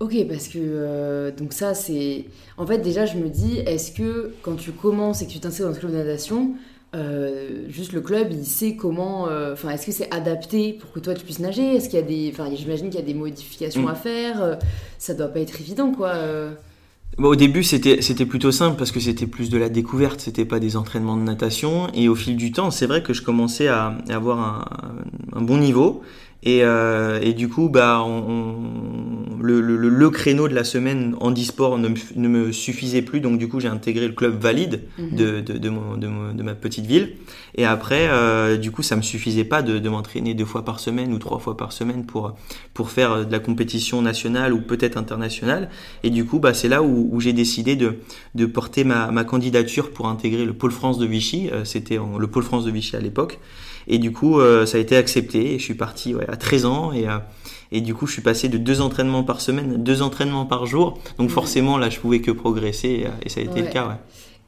[0.00, 2.24] Ok, parce que euh, donc ça c'est.
[2.56, 5.64] En fait, déjà, je me dis, est-ce que quand tu commences et que tu t'inscris
[5.64, 6.52] dans ce club de natation,
[6.94, 9.28] euh, juste le club, il sait comment.
[9.28, 11.76] euh, Enfin, est-ce que c'est adapté pour que toi tu puisses nager?
[11.76, 12.30] Est-ce qu'il y a des.
[12.32, 13.88] Enfin, j'imagine qu'il y a des modifications Mm.
[13.88, 14.42] à faire.
[14.42, 14.54] euh,
[14.98, 16.14] ça doit pas être évident, quoi.
[17.16, 20.44] Bon, au début, c'était c'était plutôt simple parce que c'était plus de la découverte, c'était
[20.44, 21.88] pas des entraînements de natation.
[21.94, 24.64] Et au fil du temps, c'est vrai que je commençais à, à avoir un,
[25.36, 26.02] un bon niveau.
[26.44, 31.14] Et, euh, et du coup, bah, on, on- le, le, le- créneau de la semaine
[31.20, 33.20] handisport ne me, ne me suffisait plus.
[33.20, 35.16] Donc, du coup, j'ai intégré le club valide Mhm.
[35.16, 37.14] de, de, de, mon- de, ma petite ville.
[37.56, 40.80] Et après, euh, du coup, ça me suffisait pas de, de m'entraîner deux fois par
[40.80, 42.34] semaine ou trois fois par semaine pour,
[42.74, 45.70] pour faire de la compétition nationale ou peut-être internationale.
[46.04, 47.96] Et du coup, bah, c'est là où, où j'ai décidé de,
[48.34, 51.48] de porter ma, ma candidature pour intégrer le pôle France de Vichy.
[51.52, 53.38] Euh, C'était en- le pôle France de Vichy à l'époque.
[53.88, 55.54] Et du coup, euh, ça a été accepté.
[55.54, 56.92] Et je suis parti ouais, à 13 ans.
[56.92, 57.18] Et, euh,
[57.72, 60.66] et du coup, je suis passé de deux entraînements par semaine à deux entraînements par
[60.66, 60.98] jour.
[61.18, 61.34] Donc Ouais.
[61.34, 62.88] forcément, là, je pouvais que progresser.
[62.88, 63.62] Et, euh, et ça a été Ouais.
[63.62, 63.88] le cas.
[63.88, 63.94] Ouais.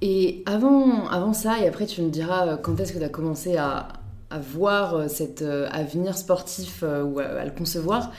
[0.03, 3.57] Et avant, avant ça, et après tu me diras quand est-ce que tu as commencé
[3.57, 3.89] à,
[4.31, 8.11] à voir cet avenir sportif ou à, le concevoir,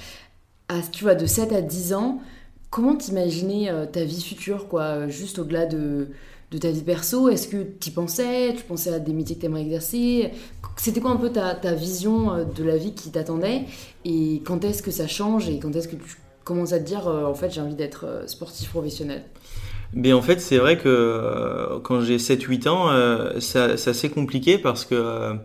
[0.69, 2.19] à, tu vois, de 7 à 10 ans,
[2.69, 6.10] comment t'imaginais ta vie future, quoi, juste au-delà de,
[6.51, 9.45] de ta vie perso Est-ce que tu pensais Tu pensais à des métiers que tu
[9.47, 10.31] aimerais exercer?
[10.75, 13.63] C'était quoi un peu ta, vision euh, de la vie qui t'attendait?
[14.05, 17.07] Et quand est-ce que ça change Et quand est-ce que tu commences à te dire
[17.07, 19.23] euh, en fait j'ai envie d'être euh, sportif professionnel?
[19.93, 25.35] Mais en fait, c'est vrai que quand j'ai 7-8 ans, c'est assez compliqué parce que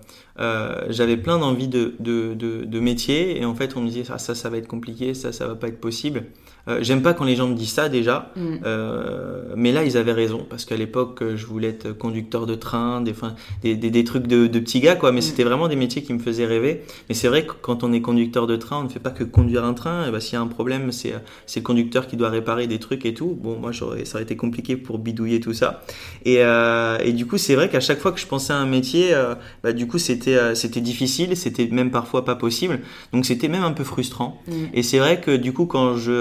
[0.89, 4.59] j'avais plein d'envies de, métiers et en fait, on me disait ah, ça, ça va
[4.59, 6.27] être compliqué, ça, ça va pas être possible.
[6.69, 8.57] Euh, j'aime pas quand les gens me disent ça déjà, mm.
[8.65, 13.01] euh, mais là ils avaient raison parce qu'à l'époque je voulais être conducteur de train,
[13.01, 13.15] des,
[13.63, 15.23] des, des, des trucs de, de, petits gars quoi, mais mm.
[15.23, 16.83] c'était vraiment des métiers qui me faisaient rêver.
[17.09, 19.25] Mais c'est vrai que quand on est conducteur de train, on ne fait pas que
[19.25, 20.09] conduire un train.
[20.09, 21.15] Et bah, s'il y a un problème, c'est
[21.57, 23.39] le conducteur qui doit réparer des trucs et tout.
[23.41, 25.83] Bon moi ça aurait été compliqué pour bidouiller tout ça.
[26.25, 28.67] Et, euh, et du coup c'est vrai qu'à chaque fois que je pensais à un
[28.67, 32.81] métier, euh, bah, du coup c'était euh, c'était difficile, c'était même parfois pas possible.
[33.13, 34.43] Donc c'était même un peu frustrant.
[34.49, 34.53] Mm.
[34.75, 36.13] Et c'est vrai que du coup quand je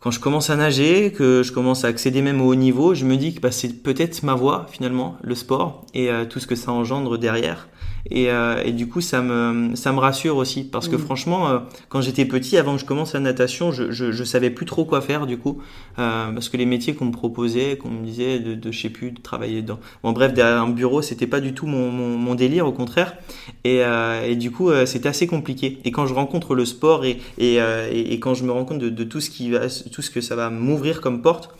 [0.00, 3.04] quand je commence à nager, que je commence à accéder même au haut niveau, je
[3.04, 6.46] me dis que bah, c'est peut-être ma voie finalement, le sport et euh, tout ce
[6.46, 7.68] que ça engendre derrière.
[8.08, 10.64] Et, euh, et, du coup, ça me, ça me rassure aussi.
[10.64, 11.00] Parce que mm.
[11.00, 11.58] franchement, euh,
[11.88, 14.84] quand j'étais petit, avant que je commence la natation, je, je, je savais plus trop
[14.84, 15.60] quoi faire du coup.
[15.98, 18.90] Euh, parce que les métiers qu'on me proposait, qu'on me disait de, de, je sais
[18.90, 19.78] plus, de travailler dans.
[20.02, 23.16] Bon, bref, derrière un bureau, c'était pas du tout mon, mon, mon délire, au contraire.
[23.64, 25.78] Et, euh, et du coup, c'était assez compliqué.
[25.84, 28.88] Et quand je rencontre le sport et, et, et, quand je me rends compte de,
[28.88, 31.50] de, tout, ce qui va, tout ce que ça va m'ouvrir comme porte,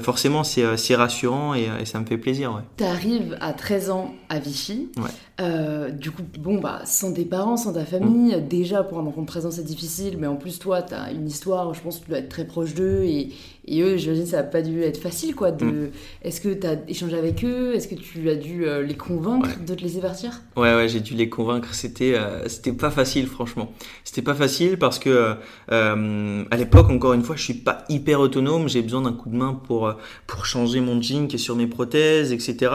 [0.00, 2.52] forcément, c'est rassurant et, ça me fait plaisir.
[2.54, 2.62] Ouais.
[2.76, 4.90] Tu arrives à 13 ans à Vichy.
[4.96, 5.10] Ouais.
[5.40, 9.22] Euh, du coup, bon, bah, sans tes parents, sans ta famille, déjà pour un enfant
[9.22, 11.98] de 13 ans c'est difficile, mais en plus, toi, tu as une histoire, je pense
[11.98, 13.30] que tu dois être très proche d'eux, et,
[13.68, 15.50] et eux, j'imagine, ça n'a pas dû être facile, quoi.
[15.50, 15.64] De...
[15.64, 15.90] Mm.
[16.22, 17.74] Est-ce que tu as échangé avec eux?
[17.74, 20.40] Est-ce que tu as dû euh, les convaincre de te laisser partir?
[20.56, 21.74] Ouais, ouais, j'ai dû les convaincre.
[21.74, 23.72] C'était euh, c'était pas facile, franchement.
[24.04, 25.34] C'était pas facile parce que,
[25.68, 29.36] à l'époque, encore une fois, je suis pas hyper autonome, j'ai besoin d'un coup de
[29.36, 29.94] main pour,
[30.26, 32.72] pour changer mon jean qui est sur mes prothèses, etc.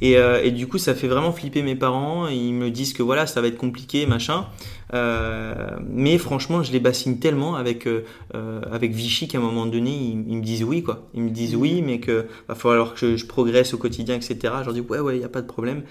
[0.00, 1.96] Et, et du coup, ça fait vraiment flipper mes parents
[2.28, 4.46] ils me disent que voilà, ça va être compliqué, machin.
[4.94, 9.66] Euh, mais franchement, je les bassine tellement avec euh, euh, avec Vichy qu'à un moment
[9.66, 11.08] donné, ils, me disent oui quoi.
[11.14, 14.36] Ils me disent oui, mais que va falloir que je, progresse au quotidien, etc.
[14.60, 15.82] Je leur dis ouais ouais, il y a pas de problème.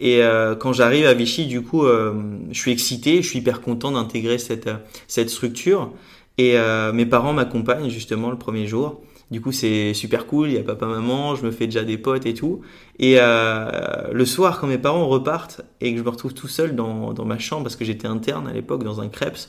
[0.00, 0.20] Et
[0.58, 4.68] quand j'arrive à Vichy, du coup, je suis excité, je suis hyper content d'intégrer cette
[5.06, 5.92] cette structure.
[6.36, 6.56] Et
[6.92, 9.02] mes parents m'accompagnent justement le premier jour.
[9.34, 10.50] Du coup, c'est super cool.
[10.50, 12.60] Il y a papa, maman, je me fais déjà des potes et tout.
[13.00, 16.76] Et euh, le soir, quand mes parents repartent et que je me retrouve tout seul
[16.76, 19.48] dans, dans ma chambre parce que j'étais interne à l'époque dans un Krebs,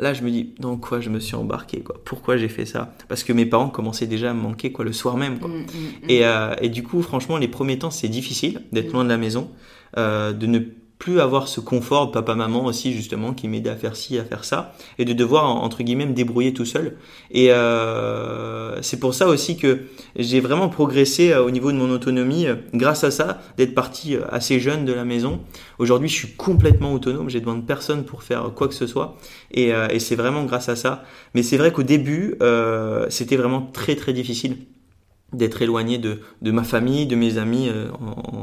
[0.00, 2.00] là, je me dis dans quoi je me suis embarqué, quoi?
[2.04, 2.96] Pourquoi j'ai fait ça?
[3.06, 5.50] Parce que mes parents commençaient déjà à me manquer, quoi, le soir même, quoi.
[5.50, 5.66] Mmh, mmh,
[6.02, 6.10] mmh.
[6.10, 9.18] Et, euh, et, du coup, franchement, les premiers temps, c'est difficile d'être loin de la
[9.18, 9.52] maison,
[9.98, 10.58] euh, de ne
[11.02, 14.44] plus avoir ce confort de papa-maman aussi justement qui m'aidait à faire ci, à faire
[14.44, 16.96] ça, et de devoir entre guillemets me débrouiller tout seul.
[17.32, 19.80] Et euh, c'est pour ça aussi que
[20.14, 24.16] j'ai vraiment progressé euh, au niveau de mon autonomie euh, grâce à ça, d'être parti
[24.30, 25.40] assez jeune de la maison.
[25.80, 29.16] Aujourd'hui, je suis complètement autonome, j'ai besoin de personne pour faire quoi que ce soit,
[29.50, 31.02] et, et c'est vraiment grâce à ça.
[31.34, 32.36] Mais c'est vrai qu'au début,
[33.08, 34.58] c'était vraiment très très difficile
[35.32, 37.88] d'être éloigné de, de ma famille, de mes amis euh,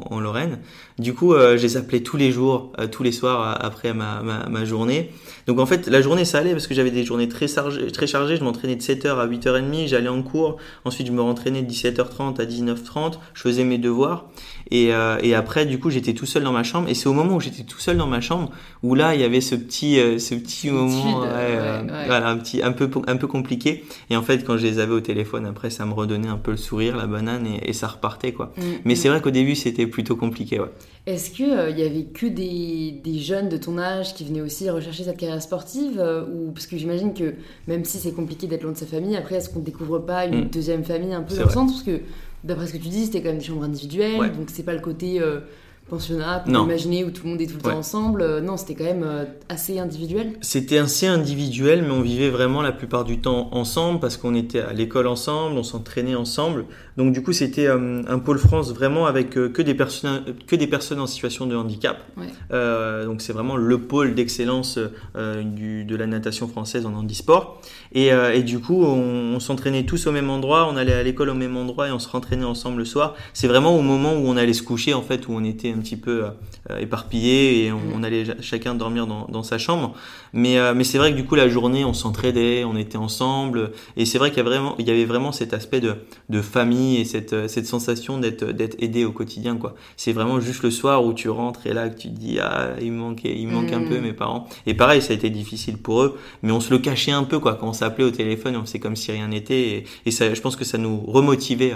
[0.09, 0.59] en, Lorraine.
[0.97, 4.21] Du coup, euh, je les appelais tous les jours, euh, tous les soirs après ma,
[4.21, 5.11] ma, ma, journée.
[5.47, 7.91] Donc en fait, la journée ça allait parce que j'avais des journées très chargées.
[7.91, 8.37] Très chargées.
[8.37, 10.57] Je m'entraînais de 7h à 8h30, j'allais en cours.
[10.85, 13.19] Ensuite, je me rentraînais de 17h30 à 19h30.
[13.33, 14.29] Je faisais mes devoirs.
[14.71, 16.89] Et, et après, du coup, j'étais tout seul dans ma chambre.
[16.89, 18.51] Et c'est au moment où j'étais tout seul dans ma chambre
[18.83, 22.89] où là, il y avait ce petit, ce petit moment, voilà, un petit, un peu,
[23.07, 23.83] un peu compliqué.
[24.09, 26.51] Et en fait, quand je les avais au téléphone, après, ça me redonnait un peu
[26.51, 28.53] le sourire la banane, et, ça repartait, quoi.
[28.57, 28.95] Mm, Mais mm.
[28.95, 30.71] c'est vrai qu'au début, c'était plutôt compliqué, ouais.
[31.05, 34.41] Est-ce qu'il euh, il y avait que des, des, jeunes de ton âge qui venaient
[34.41, 37.35] aussi rechercher cette carrière sportive euh, ou Parce que j'imagine que
[37.67, 40.45] même si c'est compliqué d'être loin de sa famille, après, est-ce qu'on découvre pas une
[40.45, 40.49] mm.
[40.49, 42.01] deuxième famille un peu dans le Parce que
[42.43, 44.81] d'après ce que tu dis, c'était quand même des chambres individuelles, donc c'est pas le
[44.81, 45.21] côté...
[45.21, 45.41] Euh,
[45.89, 48.21] pensionnat, pour imaginer où tout le monde est tout le temps ensemble.
[48.21, 50.33] Euh, non, c'était quand même euh, assez individuel.
[50.41, 54.61] C'était assez individuel, mais on vivait vraiment la plupart du temps ensemble parce qu'on était
[54.61, 56.65] à l'école ensemble, on s'entraînait ensemble.
[56.99, 60.67] Donc du coup, c'était euh, un pôle France vraiment avec que des personnes que des
[60.67, 62.03] personnes en situation de handicap.
[62.51, 67.61] donc c'est vraiment le pôle d'excellence de la natation française en handisport.
[67.93, 71.29] Et, et du coup, on, on s'entraînait tous au même endroit, on allait à l'école
[71.29, 73.15] au même endroit et on se rentraînait ensemble le soir.
[73.33, 75.77] C'est vraiment au moment où on allait se coucher en fait, où on était un
[75.77, 76.25] petit peu
[76.69, 79.95] euh, éparpillés et on, allait chacun dormir dans, dans sa chambre.
[80.33, 83.71] Mais, euh, mais c'est vrai que du coup, la journée, on s'entraidait, on était ensemble.
[83.97, 85.95] Et c'est vrai qu'il y, y avait vraiment cet aspect de,
[86.29, 89.75] de famille famille et cette, cette sensation d'être d'être aidé au quotidien quoi.
[89.97, 92.71] C'est vraiment juste le soir où tu rentres et là que tu te dis ah
[92.81, 94.47] il me manque il me manque un peu mes parents.
[94.65, 97.39] Et pareil ça a été difficile pour eux, mais on se le cachait un peu
[97.39, 100.33] quoi quand on s'appelait au téléphone, on faisait comme si rien n'était et, et, ça
[100.33, 101.75] je pense que ça nous remotivait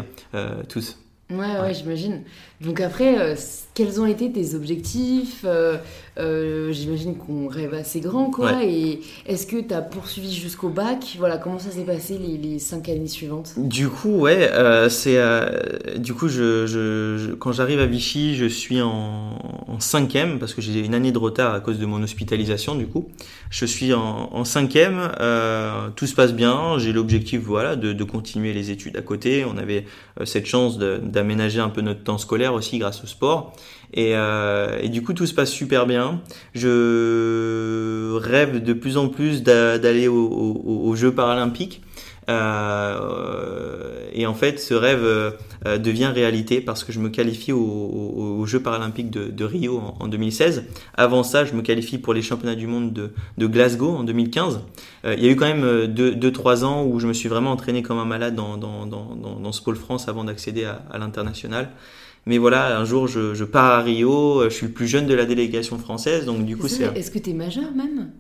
[0.70, 0.98] tous.
[1.30, 2.24] Ouais, ouais, j'imagine.
[2.64, 3.36] Donc après, euh,
[3.74, 5.78] quels ont été tes objectifs euh,
[6.18, 8.64] euh, J'imagine qu'on rêve assez grand, quoi.
[8.64, 11.16] Et est-ce que tu as poursuivi jusqu'au bac?
[11.18, 13.54] Voilà, comment ça s'est passé les, les, cinq années suivantes?
[13.58, 14.50] Du coup, ouais,
[14.90, 15.20] c'est
[15.98, 20.62] du coup, je, je, quand j'arrive à Vichy, je suis en, en cinquième parce que
[20.62, 22.76] j'ai une année de retard à cause de mon hospitalisation.
[22.76, 23.10] Du coup,
[23.50, 25.10] je suis en, en cinquième.
[25.96, 26.78] tout se passe bien.
[26.78, 29.44] J'ai l'objectif, voilà, de, de, continuer les études à côté.
[29.46, 29.86] On avait
[30.24, 33.54] cette chance d'aménager un peu notre temps scolaire aussi grâce au sport.
[33.94, 36.22] Et, euh, et, du coup, tout se passe super bien.
[36.56, 41.82] Je rêve de plus en plus d'aller aux Jeux paralympiques.
[42.30, 45.32] Euh, et en fait, ce rêve euh,
[45.78, 50.66] devient réalité parce que je me qualifie aux, Jeux paralympiques de, Rio en, 2016.
[50.96, 54.62] Avant ça, je me qualifie pour les championnats du monde de, Glasgow en 2015.
[55.06, 57.82] Euh, il y a eu quand même 2-3 ans où je me suis vraiment entraîné
[57.84, 61.70] comme un malade dans, dans, dans, ce pôle France avant d'accéder à l'international.
[62.26, 65.08] Mais voilà, un jour, je, je, pars à Rio, euh, je suis le plus jeune
[65.08, 66.86] de la délégation française, donc du coup, c'est.
[66.98, 68.12] Est-ce que tu es majeur même?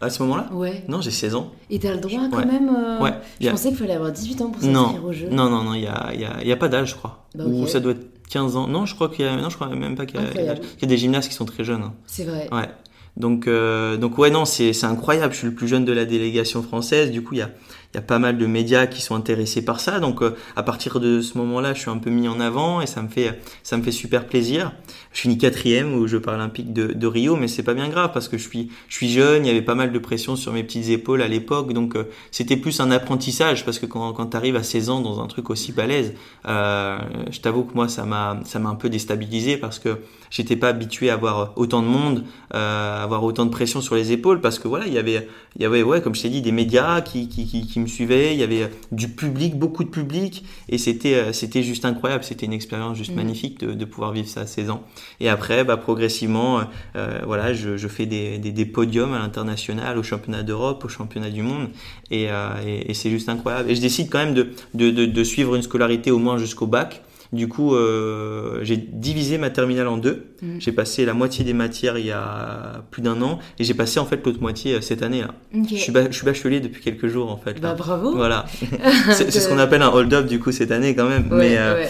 [0.00, 0.48] À ce moment-là?
[0.52, 0.84] Ouais.
[0.88, 1.52] Non, j'ai 16 ans.
[1.70, 3.12] Et t'as le droit quand même euh, Ouais.
[3.40, 5.28] Je pensais qu'il fallait avoir 18 ans pour s'inscrire au jeu.
[5.30, 7.26] Non, non, non, il n'y a, y a, y a, pas d'âge, je crois.
[7.34, 8.68] Bah, Ou ça doit être 15 ans.
[8.68, 9.36] Non, je crois qu'il y a.
[9.36, 10.30] Non, je crois même pas qu'il y a.
[10.34, 11.82] Il y a des gymnastes qui sont très jeunes.
[11.82, 11.94] Hein.
[12.06, 12.48] C'est vrai.
[12.52, 12.68] Ouais.
[13.16, 15.32] Donc, euh, donc ouais, non, c'est incroyable.
[15.32, 17.10] Je suis le plus jeune de la délégation française.
[17.10, 17.50] Du coup, il y a,
[17.94, 19.98] il y a pas mal de médias qui sont intéressés par ça.
[19.98, 22.86] Donc euh, à partir de ce moment-là, je suis un peu mis en avant et
[22.86, 24.72] ça me fait ça me fait super plaisir.
[25.12, 28.28] Je finis quatrième aux Jeux paralympiques de, de Rio, mais c'est pas bien grave parce
[28.28, 29.46] que je suis je suis jeune.
[29.46, 32.04] Il y avait pas mal de pression sur mes petites épaules à l'époque, donc euh,
[32.30, 35.48] c'était plus un apprentissage parce que quand quand t'arrives à 16 ans dans un truc
[35.48, 36.12] aussi balèze,
[36.46, 36.98] euh,
[37.30, 39.96] je t'avoue que moi ça m'a ça m'a un peu déstabilisé parce que
[40.30, 42.24] j'étais pas habitué à avoir autant de monde,
[42.54, 45.62] euh, avoir autant de pression sur les épaules parce que voilà il y avait il
[45.62, 48.40] y avait ouais comme je t'ai dit des médias qui, qui, qui me suivaient, il
[48.40, 52.52] y avait du public, beaucoup de public, et c'était euh, c'était juste incroyable, c'était une
[52.52, 53.16] expérience juste mm.
[53.16, 54.82] magnifique de, de, pouvoir vivre ça à 16 ans.
[55.20, 56.62] Et après, bah, progressivement, euh,
[56.96, 60.88] euh, voilà, je, je fais des, des, des, podiums à l'international, au championnat d'Europe, au
[60.88, 61.68] championnat du monde,
[62.10, 62.28] et,
[62.64, 63.70] et, et c'est juste incroyable.
[63.70, 66.66] Et je décide quand même de, de, de, de suivre une scolarité au moins jusqu'au
[66.66, 67.02] bac.
[67.32, 70.26] Du coup, euh, j'ai divisé ma terminale en deux.
[70.40, 70.60] Mm.
[70.60, 74.00] J'ai passé la moitié des matières il y a plus d'un an et j'ai passé
[74.00, 75.20] en fait l'autre moitié euh, cette année.
[75.20, 75.34] Là.
[75.52, 77.60] Je, suis je, suis bachelier depuis quelques jours en fait.
[77.60, 78.14] Bah bravo.
[78.14, 78.46] Voilà.
[79.12, 81.28] c'est ce qu'on appelle un hold-up du coup cette année quand même.
[81.30, 81.84] mais euh,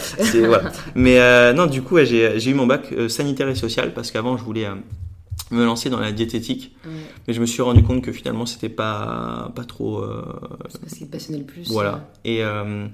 [0.45, 0.71] voilà.
[0.95, 4.67] mais non, du coup, j'ai eu mon bac sanitaire et social parce qu'avant je voulais
[5.51, 6.75] me lancer dans la diététique.
[7.27, 9.99] Mais je me suis rendu compte que finalement, c'était pas, pas trop.
[9.99, 10.23] Euh...
[10.69, 11.69] C'est ce qui te passionnait le plus.
[11.69, 12.09] Voilà.
[12.25, 12.87] Et, euh,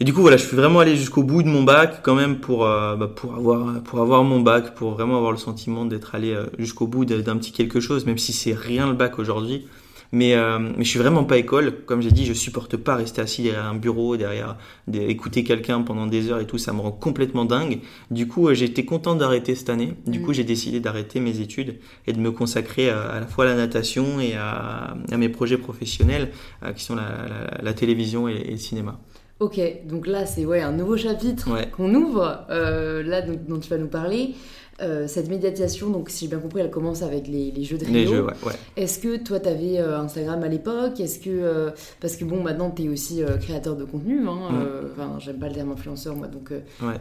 [0.00, 2.38] et du coup, voilà, je suis vraiment allé jusqu'au bout de mon bac quand même
[2.38, 6.14] pour, euh, bah, pour, avoir, pour avoir mon bac, pour vraiment avoir le sentiment d'être
[6.14, 9.66] allé euh, jusqu'au bout d'un petit quelque chose, même si c'est rien le bac aujourd'hui.
[10.12, 11.84] Mais, euh, mais je suis vraiment pas école.
[11.84, 14.56] Comme j'ai dit, je supporte pas rester assis derrière un bureau, derrière
[14.92, 16.58] écouter quelqu'un pendant des heures et tout.
[16.58, 17.80] Ça me rend complètement dingue.
[18.10, 19.94] Du coup, euh, été content d'arrêter cette année.
[20.06, 20.34] Du coup, mm.
[20.34, 24.20] j'ai décidé d'arrêter mes études et de me consacrer à, la fois à la natation
[24.20, 26.30] et à, à mes projets professionnels,
[26.76, 28.98] qui sont la, la, la télévision et, et, le cinéma.
[29.40, 33.70] Ok, donc là c'est ouais, un nouveau chapitre qu'on ouvre, euh, là dont, dont, tu
[33.70, 34.34] vas nous parler.
[34.80, 37.84] Euh, cette médiatisation, donc si j'ai bien compris, elle commence avec les, les jeux de
[37.84, 37.94] Rio.
[37.94, 38.52] Les jeux, ouais, ouais.
[38.76, 41.00] Est-ce que toi, tu avais euh, Instagram à l'époque?
[41.00, 44.28] Est-ce que euh, parce que bon, maintenant, tu es aussi créateur de contenu.
[44.28, 44.66] Hein, mm.
[44.92, 46.28] Enfin, j'aime pas le terme influenceur, moi.
[46.28, 46.52] Donc,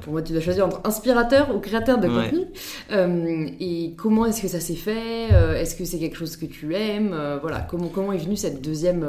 [0.02, 2.46] pour moi, tu dois choisir entre inspirateur ou créateur de contenu.
[3.60, 5.28] et comment est-ce que ça s'est fait?
[5.60, 7.16] Est-ce que c'est quelque chose que tu aimes?
[7.42, 9.08] Voilà, comment comment est venue cette deuxième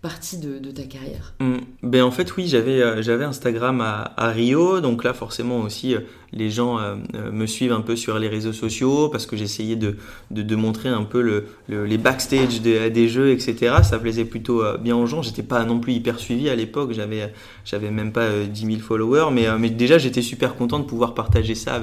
[0.00, 1.34] partie de, de ta carrière?
[1.40, 1.58] Mm.
[1.82, 5.94] Ben en fait, oui, j'avais j'avais Instagram à, à, Rio, donc là, forcément aussi
[6.32, 9.76] les gens euh, euh, me suivent un peu sur les réseaux sociaux parce que j'essayais
[9.76, 9.96] de,
[10.30, 13.76] de, montrer un peu le, le, les backstage des, jeux, etc.
[13.82, 15.22] Ça plaisait plutôt euh, bien aux gens.
[15.22, 16.92] J'étais pas non plus hyper suivi à l'époque.
[16.92, 21.80] J'avais, même pas 10 000 followers, mais, déjà j'étais super content de pouvoir partager ça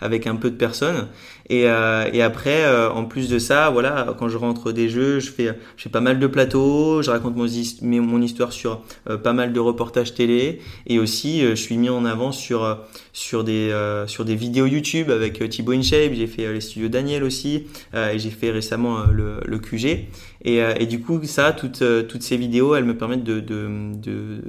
[0.00, 1.08] avec un peu de personnes.
[1.52, 5.58] Et, et après, en plus de ça, voilà, quand je rentre des jeux, je fais,
[5.76, 8.82] je pas mal de plateaux, je raconte mon, histoire sur
[9.24, 12.78] pas mal de reportages télé, et aussi je suis mis en avant sur,
[13.12, 13.74] sur des
[14.06, 18.30] sur des vidéos YouTube avec Thibaut InShape, j'ai fait les studios Daniel aussi, et j'ai
[18.30, 20.06] fait récemment le, QG.
[20.42, 24.40] Et, du coup, ça, toutes, toutes ces vidéos, elles me permettent de, de, de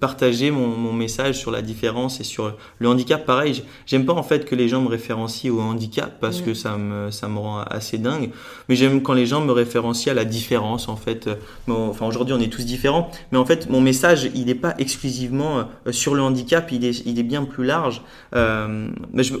[0.00, 3.24] partager mon, mon, message sur la différence et sur le handicap.
[3.24, 6.76] Pareil, j'aime pas en fait que les gens me référencient au handicap parce que ça
[6.76, 8.30] me, ça me rend assez dingue.
[8.68, 11.28] Mais j'aime quand les gens me référencient à la différence en fait.
[11.68, 13.10] enfin, aujourd'hui, on est tous différents.
[13.32, 17.18] Mais en fait, mon message, il n'est pas exclusivement sur le handicap, il est, il
[17.18, 18.02] est bien plus large.
[18.34, 18.88] Euh,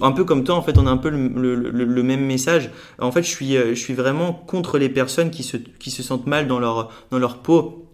[0.02, 2.70] un peu comme toi, en fait, on a un peu le, le, le, même message.
[2.98, 6.26] En fait, je suis, je suis vraiment contre les personnes qui se, qui se sentent
[6.26, 7.89] mal dans leur, dans leur peau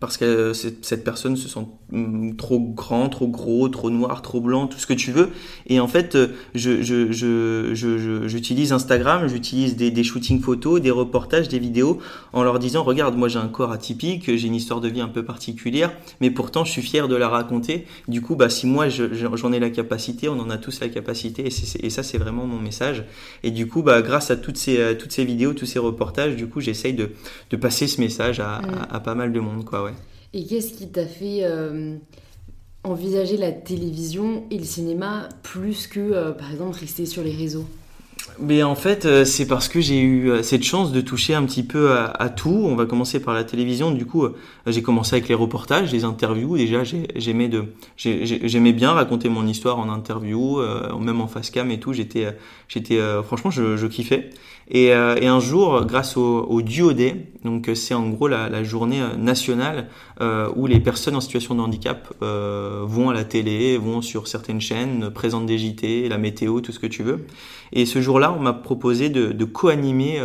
[0.00, 4.66] parce que cette personne se sent mm, trop grand, trop gros, trop noir, trop blanc,
[4.66, 5.28] tout ce que tu veux.
[5.66, 6.16] Et en fait,
[6.54, 11.98] je, je, je, je, j'utilise Instagram, j'utilise des, des shootings photos, des reportages, des vidéos,
[12.32, 15.08] en leur disant, regarde, moi j'ai un corps atypique, j'ai une histoire de vie un
[15.08, 17.86] peu particulière, mais pourtant je suis fier de la raconter.
[18.08, 21.46] Du coup, bah, si moi j'en ai la capacité, on en a tous la capacité,
[21.46, 23.04] et, et ça c'est vraiment mon message.
[23.42, 26.46] Et du coup, bah, grâce à toutes ces, toutes ces vidéos, tous ces reportages, du
[26.48, 27.10] coup, j'essaye de,
[27.50, 29.89] de passer ce message à, à, à, pas mal de monde, quoi, ouais.
[30.32, 31.96] Et qu'est-ce qui t'a fait euh,
[32.84, 37.66] envisager la télévision et le cinéma plus que, euh, par exemple, rester sur les réseaux?
[38.38, 41.64] Mais en fait, euh, c'est parce que j'ai eu cette chance de toucher un petit
[41.64, 42.62] peu à, tout.
[42.64, 43.90] On va commencer par la télévision.
[43.90, 44.28] Du coup,
[44.66, 46.56] j'ai commencé avec les reportages, les interviews.
[46.56, 47.64] Déjà, j'aimais de,
[48.70, 50.60] bien raconter mon histoire en interview,
[50.98, 51.92] même en face cam et tout.
[51.92, 52.32] J'étais,
[53.24, 54.30] franchement, je kiffais.
[54.70, 56.92] Et, euh, et, un jour, grâce au, au Duo
[57.44, 59.88] donc c'est en gros la, la journée euh, nationale
[60.20, 64.60] euh, où les personnes en situation de handicap vont à la télé, vont sur certaines
[64.60, 67.26] chaînes, présentent des JT, la météo, tout ce que tu veux.
[67.72, 70.20] Et ce jour-là, on m'a proposé de, de co-animer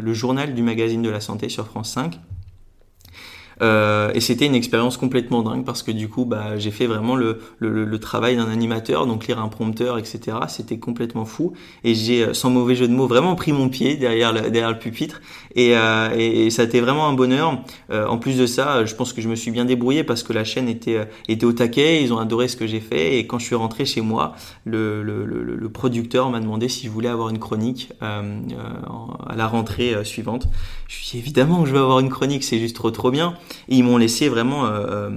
[0.00, 2.18] le journal du magazine de la santé sur France 5.
[3.62, 7.16] Euh, et c'était une expérience complètement dingue parce que du coup, bah, j'ai fait vraiment
[7.16, 10.38] le, le, le travail d'un animateur, donc lire un prompteur, etc.
[10.48, 11.52] C'était complètement fou.
[11.84, 14.70] Et j'ai, euh, sans mauvais jeu de mots, vraiment pris mon pied derrière le, derrière
[14.70, 15.20] le pupitre.
[15.54, 17.62] Et, euh, et, ça a été vraiment un bonheur.
[17.90, 20.32] Euh, en plus de ça, je pense que je me suis bien débrouillé parce que
[20.32, 22.02] la chaîne était, euh, était au taquet.
[22.02, 23.18] Ils ont adoré ce que j'ai fait.
[23.18, 26.90] Et quand je suis rentré chez moi, le, le, le producteur m'a demandé si je
[26.90, 28.22] voulais avoir une chronique à
[29.36, 30.48] la rentrée suivante.
[30.88, 33.10] Je lui ai dit évidemment que je veux avoir une chronique, c'est juste trop trop
[33.10, 33.34] bien.
[33.68, 35.10] Et ils m'ont laissé vraiment euh, euh,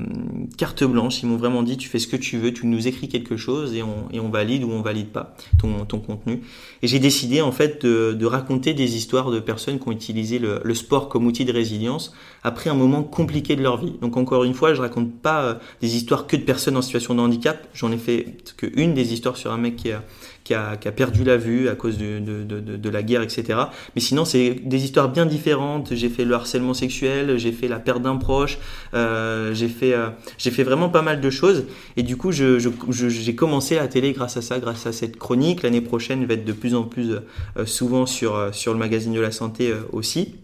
[0.58, 1.22] carte blanche.
[1.24, 3.74] Ils m'ont vraiment dit tu fais ce que tu veux, tu nous écris quelque chose
[3.76, 6.42] et on, et on valide ou on valide pas ton, ton contenu.
[6.82, 10.60] Et j'ai décidé en fait de, raconter des histoires de personnes qui ont utilisé le,
[10.64, 12.14] le, sport comme outil de résilience
[12.44, 13.94] après un moment compliqué de leur vie.
[14.02, 17.16] Donc encore une fois, je raconte pas euh, des histoires que de personnes en situation
[17.16, 17.68] de handicap.
[17.74, 20.04] J'en ai fait que une des histoires sur un mec qui a
[20.48, 23.60] qui a, perdu la vue à cause de, la guerre, etc.
[23.96, 25.94] Mais sinon, c'est des histoires bien différentes.
[25.94, 28.58] J'ai fait le harcèlement sexuel, j'ai fait la perte d'un proche,
[28.94, 30.08] euh, j'ai fait, euh,
[30.38, 31.66] j'ai fait vraiment pas mal de choses.
[31.98, 35.18] Et du coup, j'ai je, je, commencé la télé grâce à ça, grâce à cette
[35.18, 35.64] chronique.
[35.64, 39.32] L'année prochaine, va être de plus en plus euh, souvent sur, le magazine de la
[39.32, 40.36] santé aussi.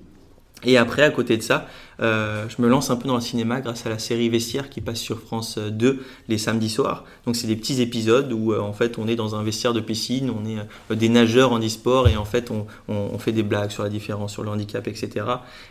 [0.65, 1.67] Et après, à côté de ça,
[1.99, 4.81] euh, je me lance un peu dans le cinéma grâce à la série Vestiaire qui
[4.81, 7.05] passe sur France 2 les samedis soirs.
[7.25, 9.79] Donc c'est des petits épisodes où euh, en fait on est dans un vestiaire de
[9.79, 13.31] piscine, on est euh, des nageurs en e-sport et en fait on, on, on, fait
[13.31, 15.25] des blagues sur la différence, sur le handicap, etc.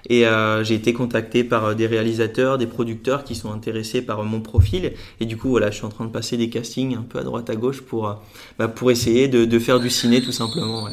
[0.09, 4.41] Et euh, j'ai été contacté par des réalisateurs, des producteurs qui sont intéressés par mon
[4.41, 7.19] profil et du coup voilà, je suis en train de passer des castings un peu
[7.19, 8.17] à droite à gauche pour
[8.59, 10.85] bah, pour essayer de, de, faire du ciné tout simplement.
[10.85, 10.93] Ouais.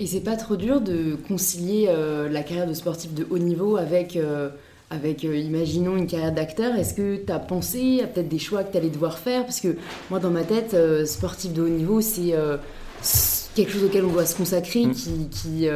[0.00, 3.76] Et c'est pas trop dur de concilier euh, la carrière de sportif de haut niveau
[3.76, 4.48] avec, euh,
[4.88, 6.74] avec euh, imaginons, une carrière d'acteur.
[6.74, 9.44] Est-ce que tu as pensé à peut-être des choix que tu allais devoir faire?
[9.44, 9.76] Parce que
[10.08, 10.74] moi, dans ma tête,
[11.06, 12.32] sportif de haut niveau, c'est
[13.54, 15.68] quelque chose auquel on doit se consacrer, qui, qui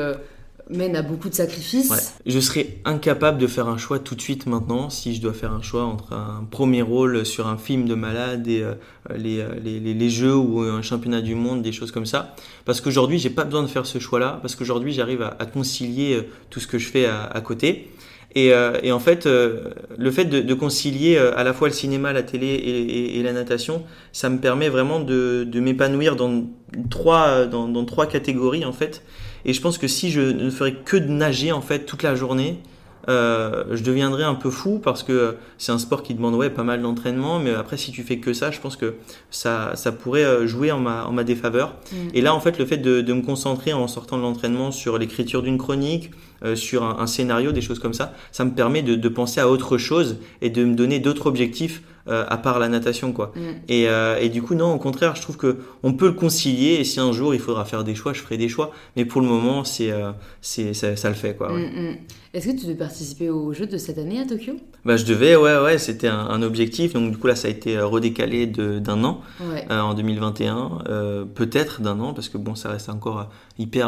[0.70, 2.14] mène à beaucoup de sacrifices.
[2.24, 5.52] Je serais incapable de faire un choix tout de suite maintenant si je dois faire
[5.52, 8.74] un choix entre un premier rôle sur un film de malade et euh,
[9.14, 12.34] les, euh, les, les, les, jeux ou un championnat du monde, des choses comme ça.
[12.64, 16.22] Parce qu'aujourd'hui, j'ai pas besoin de faire ce choix-là, parce qu'aujourd'hui, j'arrive à, concilier euh,
[16.50, 17.90] tout ce que je fais à, côté.
[18.34, 18.50] Et,
[18.82, 23.22] et, en fait, le fait de, concilier à la fois le cinéma, la télé et,
[23.22, 26.44] la natation, ça me permet vraiment de, de m'épanouir dans
[26.90, 29.04] trois, dans trois catégories en fait.
[29.44, 32.14] Et je pense que si je ne ferais que de nager en fait toute la
[32.14, 32.60] journée,
[33.08, 36.62] euh, je deviendrais un peu fou parce que c'est un sport qui demande ouais pas
[36.62, 38.94] mal d'entraînement mais après si tu fais que ça je pense que
[39.30, 41.96] ça, ça pourrait euh, jouer en ma, en ma défaveur mmh.
[42.14, 44.96] et là en fait le fait de, de me concentrer en sortant de l'entraînement sur
[44.96, 46.12] l'écriture d'une chronique
[46.44, 49.38] euh, sur un, un, scénario des choses comme ça ça me permet de, de penser
[49.38, 53.32] à autre chose et de me donner d'autres objectifs euh, à part la natation quoi.
[53.34, 53.40] Mm.
[53.68, 56.74] Et, euh, et, du coup non, au contraire, je trouve que on peut le concilier
[56.74, 58.72] et si un jour il faudra faire des choix, je ferai des choix.
[58.96, 60.12] Mais pour le moment, c'est euh,
[60.42, 61.52] c'est ça, ça, le fait quoi.
[61.52, 61.60] Ouais.
[61.60, 61.96] Mm, mm.
[62.34, 64.54] Est-ce que tu devais participer aux Jeux de cette année à Tokyo?
[64.84, 66.92] Bah, Je devais, ouais, ouais, c'était un, objectif.
[66.92, 70.78] Donc, du coup, là, ça a été euh, redécalé d'un an euh, en 2021.
[70.88, 73.86] Euh, peut-être d'un an, parce que bon, ça reste encore hyper,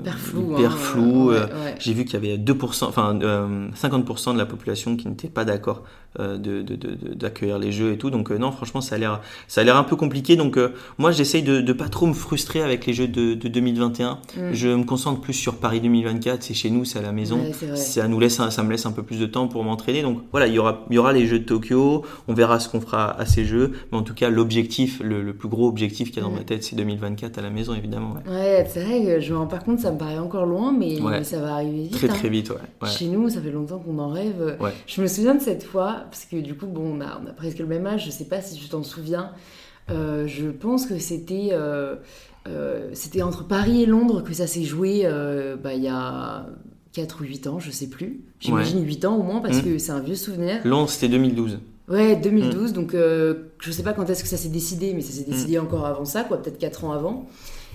[0.00, 0.54] hyper flou.
[0.58, 1.32] Hyper hein, flou.
[1.78, 5.84] J'ai vu qu'il y avait 2%, enfin, 50% de la population qui n'était pas d'accord
[6.18, 8.10] d'accueillir de, de, les Jeux et tout.
[8.10, 8.98] Donc, non, franchement, ça a
[9.64, 10.34] l'air un peu compliqué.
[10.34, 10.58] Donc,
[10.98, 14.14] moi, j'essaye de ne pas trop me frustrer avec les Jeux de, 2021.
[14.14, 14.18] Mm.
[14.52, 16.42] Je me concentre plus sur Paris 2024.
[16.42, 17.38] C'est chez nous, c'est à la maison
[17.74, 20.02] ça nous laisse, ça me laisse un peu plus de temps pour m'entraîner.
[20.02, 22.04] Donc voilà, il y aura, il y aura les Jeux de Tokyo.
[22.28, 25.48] On verra ce qu'on fera à ces Jeux, mais en tout cas, l'objectif, le, plus
[25.48, 28.14] gros objectif qu'il y a dans ma tête, c'est 2024 à la maison, évidemment.
[28.28, 29.20] Ouais, c'est vrai.
[29.20, 31.92] Je, par contre, ça me paraît encore loin, mais, ça va arriver vite.
[31.92, 32.30] Très très hein.
[32.30, 32.88] vite, ouais.
[32.88, 34.56] Chez nous, ça fait longtemps qu'on en rêve.
[34.86, 37.32] Je me souviens de cette fois, parce que du coup, bon, on a, on a
[37.32, 38.04] presque le même âge.
[38.06, 39.30] Je sais pas si tu t'en souviens.
[39.90, 41.96] Euh, je pense que c'était euh,
[42.48, 45.02] euh, c'était entre Paris et Londres que ça s'est joué
[45.62, 46.46] bah, il y a
[46.92, 48.20] 4 ou 8 ans, je sais plus.
[48.40, 49.64] J'imagine 8 ans au moins parce mmh.
[49.64, 50.60] que c'est un vieux souvenir.
[50.64, 51.60] Londres, c'était 2012.
[51.88, 52.70] Ouais, 2012.
[52.70, 52.74] Mmh.
[52.74, 55.58] Donc, euh, je sais pas quand est-ce que ça s'est décidé, mais ça s'est décidé
[55.58, 55.62] mmh.
[55.62, 57.28] encore avant ça, quoi, peut-être 4 ans avant.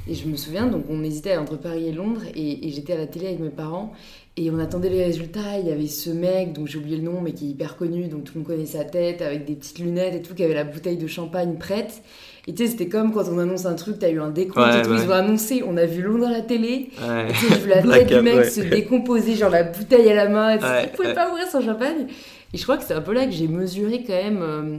[0.07, 3.07] Et je me souviens, donc on hésitait entre Paris et Londres, et, j'étais à la
[3.07, 3.91] télé avec mes parents,
[4.37, 5.59] et on attendait les résultats.
[5.59, 8.07] Il y avait ce mec, dont j'ai oublié le nom, mais qui est hyper connu,
[8.07, 10.53] donc tout le monde connaît sa tête, avec des petites lunettes et tout, qui avait
[10.53, 12.03] la bouteille de champagne prête.
[12.47, 14.81] Et tu sais, c'était comme quand on annonce un truc, t'as eu un décompte et
[14.83, 17.27] tout, ils ont annoncé, on a vu Londres à la télé, ouais.
[17.29, 20.51] tu sais, vu la tête du mec se décomposer, genre la bouteille à la main,
[20.51, 22.07] et tu pouvais pas ouvrir son champagne?
[22.53, 24.77] Et je crois que c'est un peu là que j'ai mesuré quand même euh,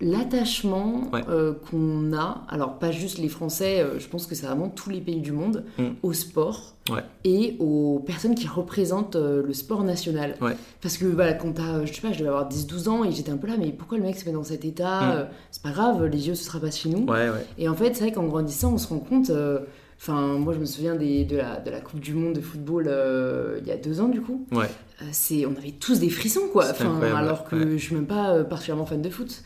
[0.00, 4.68] l'attachement euh, qu'on a, alors pas juste les Français, euh, je pense que c'est vraiment
[4.68, 5.84] tous les pays du monde, mm.
[6.02, 6.74] au sport
[7.24, 10.36] et aux personnes qui représentent euh, le sport national.
[10.80, 13.32] Parce que voilà, quand t'as, je sais pas, je devais avoir 10-12 ans et j'étais
[13.32, 15.28] un peu là, mais pourquoi le mec se met dans cet état mm.
[15.50, 17.06] C'est pas grave, les yeux ce sera pas chez nous.
[17.58, 19.30] Et en fait, c'est vrai qu'en grandissant, on se rend compte.
[19.98, 22.90] Enfin, moi, je me souviens des, de, la, de la Coupe du Monde de football
[23.60, 24.46] il y a deux ans, du coup.
[24.52, 24.68] Ouais.
[25.02, 26.70] Euh, c'est on avait tous des frissons quoi.
[26.70, 29.42] Enfin, alors que je suis même pas euh, particulièrement fan de foot.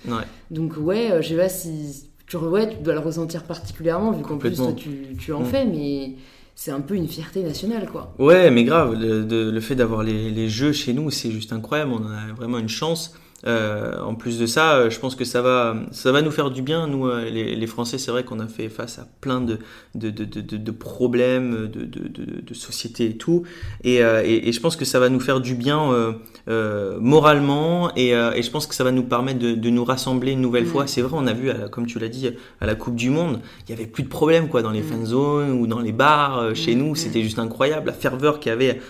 [0.51, 4.23] Donc ouais euh, je sais pas si tu, ouais, tu dois le ressentir particulièrement vu
[4.23, 5.47] qu'en plus toi tu, tu en mm.
[5.47, 6.15] fais mais
[6.55, 8.15] c'est un peu une fierté nationale quoi.
[8.21, 11.91] Ouais mais grave le, le fait d'avoir les, les, jeux chez nous c'est juste incroyable.
[11.95, 13.15] On a vraiment une chance
[13.47, 16.51] euh, en plus de ça, euh, je pense que ça va, ça va nous faire
[16.51, 16.87] du bien.
[16.87, 19.59] Nous, euh, les, les Français, c'est vrai qu'on a fait face à plein de,
[19.95, 23.45] de, de, de, de problèmes de, de, société et tout.
[23.85, 26.17] Et, et, et, je pense que ça va nous faire du bien
[27.01, 27.95] moralement.
[27.97, 30.87] Et, et, je pense que ça va nous permettre de, nous rassembler une nouvelle fois.
[30.87, 32.29] C'est vrai, on a vu, comme tu l'as dit,
[32.61, 35.07] à la Coupe du Monde, il y avait plus de problèmes quoi, dans les fan
[35.07, 36.55] zones ou dans les bars.
[36.55, 37.87] chez nous, c'était juste incroyable.
[37.87, 38.81] La ferveur qu'il y avait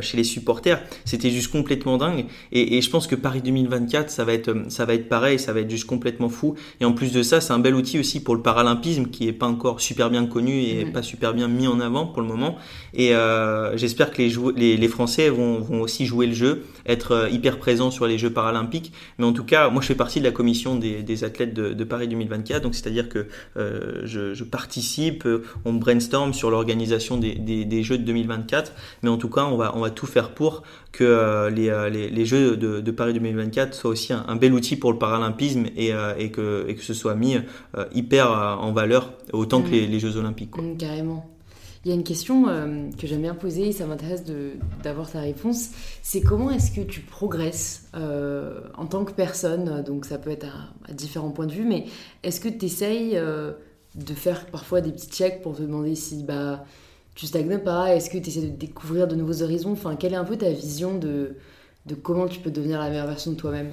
[0.00, 2.24] chez les supporters, c'était juste complètement dingue.
[2.50, 5.38] Et, et je pense que Paris 2024, ça va être euh, ça va être pareil,
[5.38, 6.54] ça va être juste complètement fou.
[6.80, 9.32] Et en plus de ça, c'est un bel outil aussi pour le paralympisme qui est
[9.32, 12.56] pas encore super bien connu et pas super bien mis en avant pour le moment.
[12.94, 17.28] Et euh, j'espère que les, les, Français vont, vont, aussi jouer le jeu, être euh,
[17.28, 18.92] hyper présents sur les Jeux paralympiques.
[19.18, 21.72] Mais en tout cas, moi je fais partie de la commission des, des athlètes de,
[21.72, 23.26] de, Paris 2024, donc c'est-à-dire que
[23.56, 25.26] euh, je, je, participe,
[25.64, 28.72] on brainstorm sur l'organisation des, des, des, Jeux de 2024.
[29.02, 30.62] Mais en tout cas, on va, on va tout faire pour
[30.92, 34.92] que les, les, les, Jeux de, de Paris 2024 soit aussi un, bel outil pour
[34.92, 38.72] le paralympisme et, euh, et, que, et que ce soit mis euh, hyper euh, en
[38.72, 39.90] valeur autant que mm.
[39.90, 40.56] les, Jeux Olympiques.
[40.56, 41.31] Mm, carrément.
[41.84, 42.44] Il y a une question
[42.96, 44.22] que j'aime bien poser et ça m'intéresse
[44.84, 45.70] d'avoir ta réponse.
[46.02, 49.82] C'est comment est-ce que tu progresses en tant que personne?
[49.82, 51.86] Donc ça peut être à, différents points de vue, mais
[52.22, 53.20] est-ce que tu essayes
[53.94, 56.64] de faire parfois des petits checks pour te demander si bah,
[57.14, 57.94] tu stagnes pas?
[57.94, 59.72] Est-ce que tu essaies de découvrir de nouveaux horizons?
[59.72, 61.36] Enfin, quelle est un peu ta vision de,
[61.86, 63.72] de comment tu peux devenir la meilleure version de toi-même?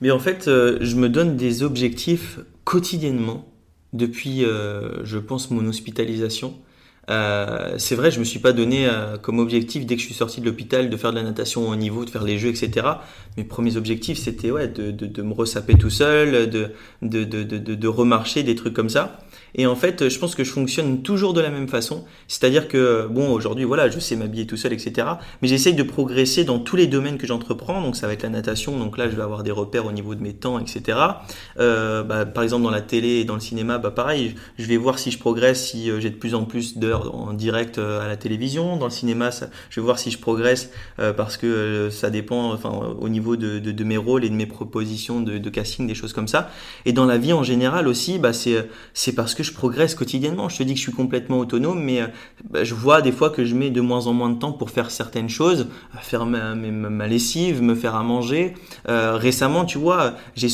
[0.00, 3.46] Mais en fait, euh, je me donne des objectifs quotidiennement
[3.92, 6.54] depuis, euh, je pense, mon hospitalisation.
[7.08, 8.88] Euh, c'est vrai, je me suis pas donné
[9.22, 11.76] comme objectif dès que je suis sorti de l'hôpital de faire de la natation au
[11.76, 12.86] niveau, de faire les jeux, etc.
[13.36, 16.70] Mes premiers objectifs, c'était ouais, de, de, de, me ressaper tout seul, de,
[17.02, 19.20] de, de, remarcher, des trucs comme ça.
[19.54, 22.04] Et en fait, je pense que je fonctionne toujours de la même façon.
[22.28, 25.06] C'est-à-dire que, bon, aujourd'hui, voilà, je sais m'habiller tout seul, etc.
[25.42, 27.80] Mais j'essaye de progresser dans tous les domaines que j'entreprends.
[27.80, 28.78] Donc, ça va être la natation.
[28.78, 30.98] Donc là, je vais avoir des repères au niveau de mes temps, etc.
[31.58, 34.76] Euh, bah, par exemple, dans la télé et dans le cinéma, bah, pareil, je vais
[34.76, 38.00] voir si je progresse, si euh, j'ai de plus en plus d'heures en direct euh,
[38.00, 38.76] à la télévision.
[38.76, 39.30] Dans le cinéma,
[39.70, 43.58] je vais voir si je progresse euh, parce que ça dépend, enfin, au niveau de,
[43.58, 46.50] de, mes rôles et de mes propositions de, casting, des choses comme ça.
[46.84, 50.48] Et dans la vie en général aussi, bah, c'est, parce que je progresse quotidiennement.
[50.48, 52.06] Je te dis que je suis complètement autonome, mais euh,
[52.50, 54.70] bah, je vois des fois que je mets de moins en moins de temps pour
[54.70, 55.68] faire certaines choses,
[56.00, 58.54] faire ma, lessive, me faire à manger.
[58.88, 60.48] Euh, récemment, tu vois, j'ai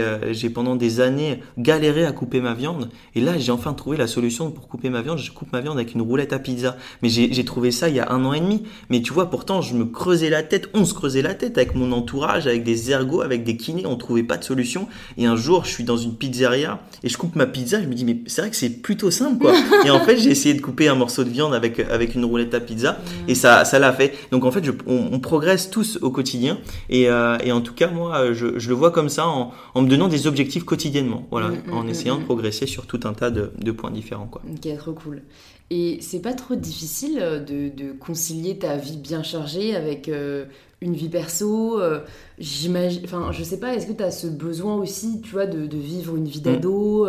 [0.00, 3.96] euh, j'ai pendant des années galéré à couper ma viande, et là j'ai enfin trouvé
[3.96, 5.18] la solution pour couper ma viande.
[5.18, 6.76] Je, coupe ma viande avec une roulette à pizza.
[7.02, 8.64] Mais j'ai trouvé ça il y a un an et demi.
[8.90, 11.74] Mais tu vois, pourtant, je me creusais la tête, on se creusait la tête avec
[11.74, 14.88] mon entourage, avec des ergots, avec des kinés, on trouvait pas de solution.
[15.16, 17.94] Et un jour, je suis dans une pizzeria et je coupe ma pizza, je me
[17.94, 19.54] dis, mais c'est vrai que c'est plutôt simple, quoi.
[19.84, 22.54] et en fait, j'ai essayé de couper un morceau de viande avec, avec une roulette
[22.54, 23.30] à pizza mmh.
[23.30, 24.14] et ça, ça l'a fait.
[24.30, 26.58] Donc en fait, je, on, progresse tous au quotidien.
[26.90, 29.82] Et, euh, et en tout cas, moi, je, je, le vois comme ça en, en
[29.82, 31.26] me donnant des objectifs quotidiennement.
[31.30, 34.26] Voilà, mmh, mmh, en essayant de progresser sur tout un tas de, de points différents,
[34.26, 34.42] quoi.
[34.50, 35.22] Ok, trop cool.
[35.70, 40.44] Et c'est pas trop difficile euh, de, de, concilier ta vie bien chargée avec euh,
[40.82, 42.00] une vie perso euh,
[42.38, 45.66] J'imagine, enfin, je sais pas, est-ce que tu as ce besoin aussi, tu vois, de,
[45.66, 47.06] de vivre une vie d'ado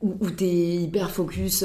[0.00, 1.64] où, où tu es hyper focus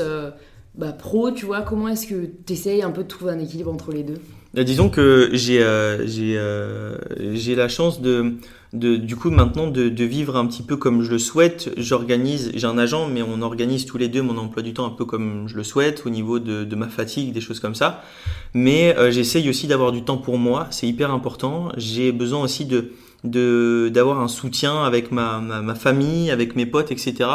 [0.76, 3.72] bah, pro, tu vois Comment est-ce que tu essayes un peu de trouver un équilibre
[3.72, 4.20] entre les deux?
[4.54, 5.60] Disons que j'ai
[6.06, 8.36] j'ai la chance de
[8.74, 11.72] de, du coup maintenant de, vivre un petit peu comme je le souhaite.
[11.78, 14.90] J'organise, j'ai un agent, mais on organise tous les deux mon emploi du temps un
[14.90, 18.04] peu comme je le souhaite au niveau de, ma fatigue, des choses comme ça.
[18.54, 21.70] Mais euh, j'essaye aussi d'avoir du temps pour moi, c'est hyper important.
[21.78, 22.92] J'ai besoin aussi de
[23.24, 27.30] de d'avoir un soutien avec ma, ma, ma, famille, avec mes potes, etc.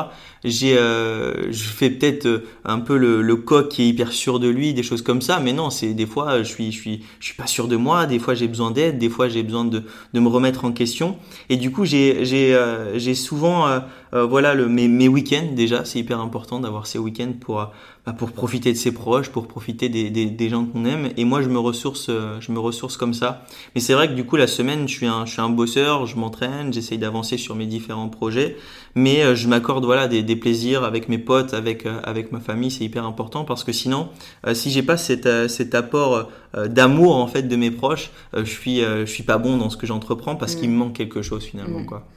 [0.45, 4.39] J'ai, euh, je fais peut-être euh, un peu le, le coq qui est hyper sûr
[4.39, 7.05] de lui, des choses comme ça, mais non, c'est des fois je suis je suis
[7.21, 9.65] je suis pas sûr de moi, des fois j'ai besoin d'aide, des fois j'ai besoin
[9.65, 9.83] de
[10.15, 11.17] de me remettre en question,
[11.49, 15.85] et du coup j'ai j'ai euh, j'ai souvent euh, voilà le mes, mes week-ends déjà,
[15.85, 17.73] c'est hyper important d'avoir ces week-ends pour
[18.13, 21.11] pour profiter de ses proches, pour profiter des gens qu'on aime.
[21.17, 23.45] Et moi, je me ressource, euh, je me ressource comme ça.
[23.75, 26.07] Mais c'est vrai que du coup, la semaine, je suis un, je suis un bosseur,
[26.07, 28.57] je m'entraîne, j'essaye d'avancer sur mes différents projets.
[28.99, 32.41] Mais euh, je m'accorde voilà des, des, plaisirs avec mes potes, avec euh, avec ma
[32.41, 34.09] famille, c'est hyper important parce que sinon,
[34.55, 39.05] si j'ai pas cet, cet apport d'amour en fait de mes proches, je suis je
[39.05, 41.87] suis pas bon dans ce que j'entreprends parce qu'il me manque quelque chose finalement mmh.
[41.87, 42.09] quoi.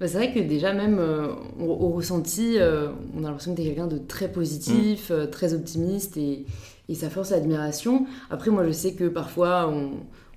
[0.00, 3.66] Bah, c'est vrai que déjà même euh, au, ressenti, euh, on a l'impression que tu
[3.66, 5.12] es quelqu'un de très positif, mm.
[5.12, 6.46] euh, très optimiste et,
[6.88, 8.06] et, ça force l'admiration.
[8.30, 9.90] Après moi je sais que parfois on,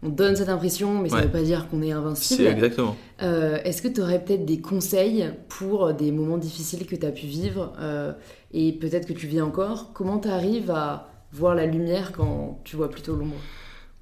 [0.03, 2.43] on donne cette impression mais ça ne veut pas dire qu'on est invincible.
[2.43, 2.95] C'est exactement.
[3.19, 7.27] Est-ce que tu aurais peut-être des conseils pour des moments difficiles que tu as pu
[7.27, 7.73] vivre
[8.53, 9.91] et peut-être que tu vis encore?
[9.93, 13.35] Comment tu arrives à voir la lumière quand tu vois plutôt l'ombre?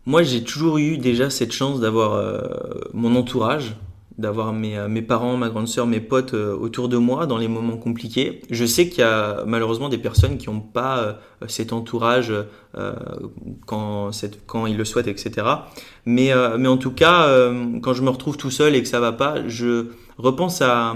[0.06, 2.24] Moi, j'ai toujours eu déjà cette chance d'avoir
[2.94, 3.76] mon entourage,
[4.20, 7.38] d'avoir mes, euh, mes parents, ma grande sœur, mes potes euh, autour de moi dans
[7.38, 8.42] les moments compliqués.
[8.50, 11.14] Je sais qu'il y a malheureusement des personnes qui n'ont pas euh,
[11.48, 12.34] cet entourage
[13.66, 14.12] quand,
[14.46, 15.48] quand ils le souhaitent, etc.
[16.06, 17.28] Mais, mais en tout cas,
[17.82, 19.88] quand je me retrouve tout seul et que ça va pas, je
[20.20, 20.92] repense à,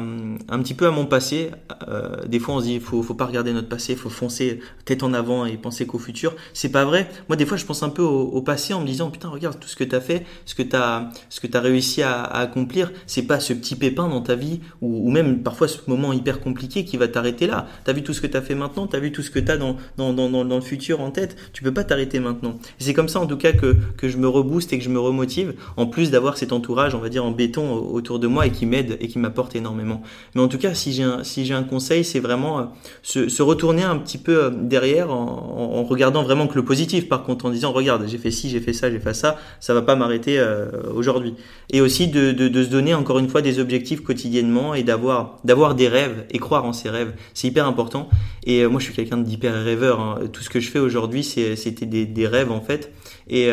[0.50, 1.52] un petit peu à mon passé.
[1.88, 5.02] Euh, des fois, on se dit, faut, faut pas regarder notre passé, faut foncer tête
[5.02, 6.36] en avant et penser qu'au futur.
[6.54, 7.10] C'est pas vrai.
[7.30, 9.70] Moi, des fois, je pense un peu au, passé en me disant, putain, regarde tout
[9.70, 12.42] ce que tu as fait, ce que tu as, ce que as réussi à, à
[12.42, 12.92] accomplir.
[13.08, 16.84] C'est pas ce petit pépin dans ta vie ou, même parfois ce moment hyper compliqué
[16.84, 17.68] qui va t'arrêter là.
[17.86, 19.32] Tu as vu tout ce que tu as fait maintenant, tu as vu tout ce
[19.32, 21.38] que tu as dans, dans, dans, le futur en tête.
[21.54, 22.58] Tu peux pas t'arrêter maintenant.
[22.80, 25.00] C'est comme ça, en tout cas, que, que je me rebooste et que je me
[25.00, 28.52] remotive, en plus d'avoir cet entourage, on va dire, en béton autour de moi et
[28.52, 30.02] qui m'aide qui m'apporte énormément.
[30.34, 32.64] Mais en tout cas, si j'ai un, conseil, c'est vraiment euh,
[33.04, 37.08] se, retourner un petit peu euh, derrière en, regardant vraiment que le positif.
[37.08, 39.76] Par contre, en disant regarde, j'ai fait ci, j'ai fait ça, j'ai fait ça, ça
[39.76, 41.36] va pas m'arrêter euh, aujourd'hui.
[41.70, 46.26] Et aussi de, se donner encore une fois des objectifs quotidiennement et d'avoir des rêves
[46.32, 47.14] et croire en ses rêves.
[47.36, 48.10] C'est hyper important.
[48.46, 50.00] Et moi, je suis quelqu'un d'hyper rêveur.
[50.00, 50.20] Hein.
[50.32, 52.92] Tout ce que je fais aujourd'hui, c'était des, rêves en fait.
[53.30, 53.50] Et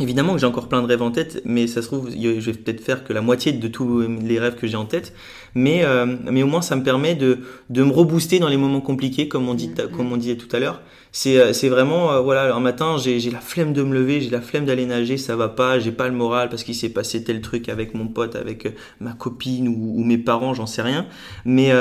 [0.00, 2.52] Évidemment que j'ai encore plein de rêves en tête, mais ça se trouve, je vais
[2.52, 5.12] peut-être faire que la moitié de tous les rêves que j'ai en tête.
[5.54, 7.38] Mais, euh, mais au moins, ça me permet de,
[7.70, 9.90] de me rebooster dans les moments compliqués, comme on, dit, mm-hmm.
[9.92, 10.80] comme on disait tout à l'heure
[11.16, 14.30] c'est euh, c'est vraiment euh, voilà un matin j'ai la flemme de me lever j'ai
[14.30, 17.22] la flemme d'aller nager ça va pas j'ai pas le moral parce qu'il s'est passé
[17.22, 21.06] tel truc avec mon pote avec euh, ma copine ou, mes parents j'en sais rien.
[21.44, 21.72] Mais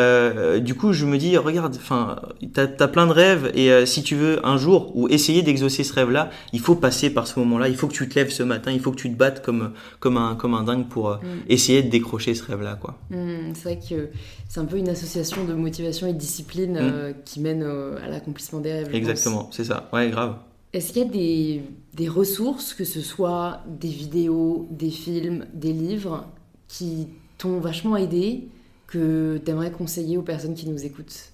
[0.61, 2.17] du coup je me dis regarde enfin
[2.53, 5.93] t'as as plein de rêves et si tu veux un jour ou essayer d'exaucer ce
[5.93, 8.29] rêve là il faut passer par ce moment là il faut que tu te lèves
[8.29, 11.09] ce matin il faut que tu te battes comme comme un comme un dingue pour
[11.09, 11.19] mm.
[11.49, 12.99] essayer de décrocher ce rêve là quoi.
[13.09, 14.09] Mm, c'est vrai que
[14.47, 17.13] c'est un peu une association de motivation et de discipline mm.
[17.25, 18.89] qui mène à l'accomplissement des rêves
[19.24, 19.89] exactement c'est ça.
[19.93, 20.36] Ouais, grave.
[20.74, 21.61] Est-ce qu'il y a des,
[21.93, 26.26] des, ressources, que ce soit des vidéos, des films, des livres,
[26.67, 27.07] qui
[27.38, 28.47] t'ont vachement aidé,
[28.88, 31.32] que tu aimerais conseiller aux personnes qui nous écoutent?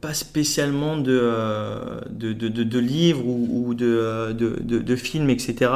[0.00, 5.72] Pas spécialement de, euh, de, de, de, livres ou, ou de, films, etc.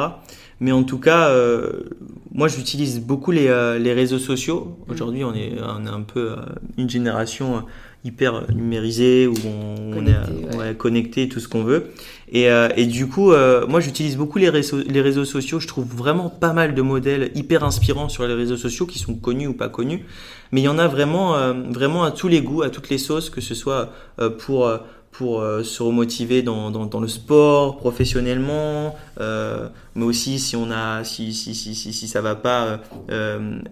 [0.61, 1.83] Mais en tout cas, euh,
[2.31, 4.77] moi j'utilise beaucoup les, euh, les, réseaux sociaux.
[4.87, 4.91] Mm.
[4.91, 6.35] Aujourd'hui, on est, on est un peu
[6.77, 7.65] une génération
[8.03, 11.91] hyper numérisé où on, est connecté, tout ce qu'on veut.
[12.31, 15.59] Et, euh, et, du coup, euh, moi j'utilise beaucoup les réseaux, les réseaux sociaux.
[15.59, 19.15] Je trouve vraiment pas mal de modèles hyper inspirants sur les réseaux sociaux qui sont
[19.15, 20.05] connus ou pas connus.
[20.51, 22.97] Mais il y en a vraiment, euh, vraiment à tous les goûts, à toutes les
[22.97, 23.91] sauces, que ce soit
[24.39, 24.69] pour
[25.11, 31.53] pour se remotiver dans, dans, le sport, professionnellement, mais aussi si on a, si, si,
[31.55, 32.79] si, si, ça va pas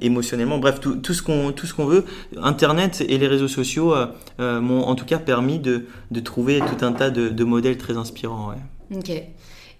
[0.01, 0.57] émotionnellement.
[0.57, 2.03] Bref, tout, tout ce qu'on tout ce qu'on veut.
[2.41, 3.93] Internet et les réseaux sociaux
[4.39, 7.95] m'ont en tout cas permis de, de trouver tout un tas de, de modèles très
[7.95, 8.49] inspirants.
[8.49, 8.97] Ouais.
[8.97, 9.11] Ok.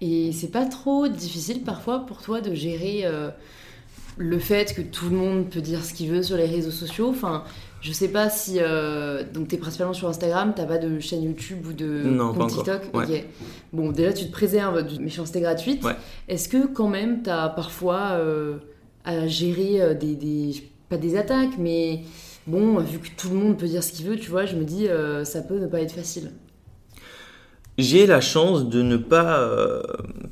[0.00, 3.04] Et c'est pas trop difficile parfois pour toi de gérer
[4.18, 7.08] le fait que tout le monde peut dire ce qu'il veut sur les réseaux sociaux?
[7.08, 7.44] Enfin,
[7.80, 8.58] je sais pas si.
[8.58, 12.50] Euh, donc, tu es principalement sur Instagram, t'as pas de chaîne YouTube ou de compte
[12.50, 13.24] TikTok Ok.
[13.72, 15.84] Bon, déjà, tu te préserves d'une méchanceté gratuite.
[16.28, 18.58] Est-ce que, quand même, tu as parfois euh,
[19.04, 20.54] à gérer euh, des, des,
[20.88, 22.00] Pas des attaques, mais
[22.46, 24.64] bon, vu que tout le monde peut dire ce qu'il veut, tu vois, je me
[24.64, 24.88] dis,
[25.24, 26.30] ça peut ne pas être facile.
[27.78, 29.80] J'ai la chance de ne pas euh,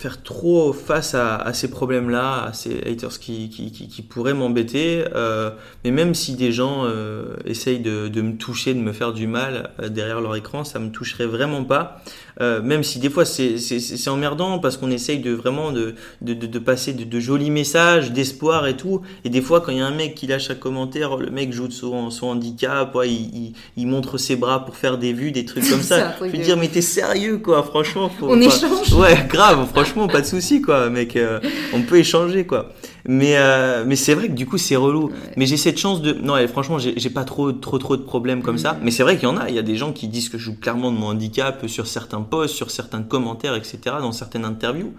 [0.00, 5.04] faire trop face à, ces problèmes-là, à ces haters qui, pourraient m'embêter.
[5.14, 5.52] Euh,
[5.84, 9.28] mais même si des gens euh, essayent de, de, me toucher, de me faire du
[9.28, 12.02] mal derrière leur écran, ça me toucherait vraiment pas.
[12.40, 16.92] Même si des fois c'est emmerdant parce qu'on essaye de vraiment de, de, de passer
[16.92, 19.00] de, jolis messages, d'espoir et tout.
[19.24, 21.52] Et des fois quand il y a un mec qui lâche un commentaire, le mec
[21.52, 25.32] joue de son, son handicap, ouais, il, il, montre ses bras pour faire des vues,
[25.32, 25.98] des trucs comme ça.
[25.98, 27.62] ça je veux dire mais t'es sérieux quoi.
[27.62, 28.92] Franchement, on échange.
[28.92, 29.66] Ouais, grave.
[29.72, 31.16] Franchement, pas de souci, quoi, mec.
[31.16, 31.40] Euh,
[31.72, 32.72] on peut échanger, quoi.
[33.08, 35.10] Mais euh, mais c'est vrai que du coup, c'est relou.
[35.36, 36.12] Mais j'ai cette chance de.
[36.12, 38.74] Non, franchement, j'ai pas trop trop trop de problèmes comme ça.
[38.74, 38.78] Mm.
[38.82, 39.48] Mais c'est vrai qu'il y en a.
[39.48, 41.86] Il y a des gens qui disent que je joue clairement de mon handicap sur
[41.86, 44.92] certains posts, sur certains commentaires, etc., dans certaines interviews.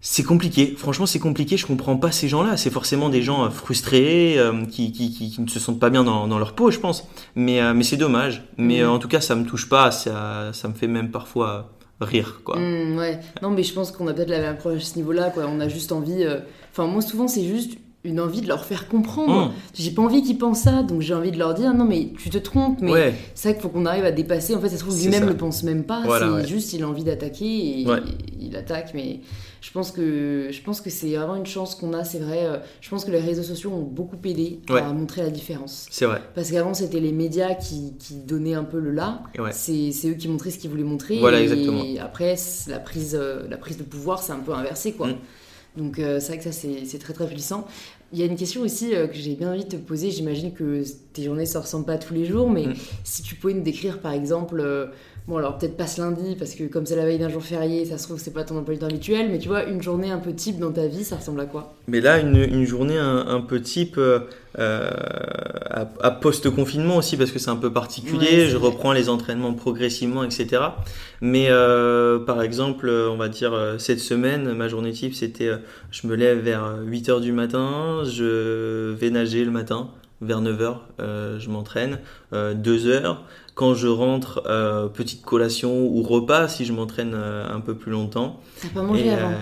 [0.00, 3.50] C'est compliqué, franchement c'est compliqué, je comprends pas ces gens-là, c'est forcément des gens euh,
[3.50, 6.78] frustrés, euh, qui, qui, qui, ne se sentent pas bien dans, dans leur peau je
[6.78, 10.52] pense, mais, euh, mais c'est dommage, mais en tout cas ça me touche pas, ça,
[10.52, 12.60] ça me fait même parfois rire quoi.
[12.60, 15.30] Mmh, ouais, non mais je pense qu'on a peut-être la même approche à ce niveau-là,
[15.30, 15.46] quoi.
[15.48, 16.24] on a juste envie,
[16.70, 19.48] enfin moi souvent c'est juste une envie de leur faire comprendre.
[19.48, 19.52] Mmh.
[19.74, 22.30] J'ai pas envie qu'ils pensent ça, donc j'ai envie de leur dire non mais tu
[22.30, 24.54] te trompes, mais c'est vrai qu'il faut qu'on arrive à dépasser.
[24.54, 27.04] En fait, ça se trouve lui-même le pense même pas, c'est juste il a envie
[27.04, 27.86] d'attaquer et
[28.40, 29.20] il attaque, mais
[29.60, 32.46] je pense que je pense que c'est vraiment une chance qu'on a c'est vrai.
[32.46, 35.86] Euh, je pense que les réseaux sociaux ont beaucoup aidé à montrer la différence.
[35.90, 36.22] C'est vrai.
[36.34, 39.22] Parce qu'avant c'était les médias qui, qui, donnaient un peu le là.
[39.50, 41.82] C'est eux qui montraient ce qu'ils voulaient montrer voilà, et exactement.
[42.00, 42.36] après
[42.68, 45.08] la prise euh, la prise de pouvoir c'est un peu inversé quoi.
[45.08, 45.16] Mm.
[45.76, 47.66] Donc euh, c'est vrai que ça c'est très très puissant
[48.12, 50.82] il y a une question aussi que j'ai bien envie de te poser j'imagine que
[51.12, 52.74] tes journées ne se ressemblent pas tous les jours mais mm.
[53.04, 54.90] si tu pouvais nous décrire par exemple
[55.28, 57.84] Bon, alors peut-être pas ce lundi, parce que comme c'est la veille d'un jour férié,
[57.84, 60.10] ça se trouve c'est pas ton emploi du temps habituel, mais tu vois, une journée
[60.10, 61.74] un peu type dans ta vie, ça ressemble à quoi?
[61.86, 64.20] Mais là, une, une journée un, peu type euh,
[64.58, 64.88] euh,
[66.00, 70.62] à, post-confinement aussi, parce que c'est un peu particulier, je reprends les entraînements progressivement, etc.
[71.20, 75.50] Mais euh, par exemple, on va dire cette semaine, ma journée type, c'était
[75.90, 79.90] je me lève vers 8h du matin, je vais nager le matin
[80.22, 81.98] vers 9h, je m'entraîne,
[82.32, 83.16] 2h,
[83.58, 87.90] quand je rentre, euh, petite collation ou repas si je m'entraîne euh, un peu plus
[87.90, 88.38] longtemps.
[88.62, 89.32] T'as pas mangé avant?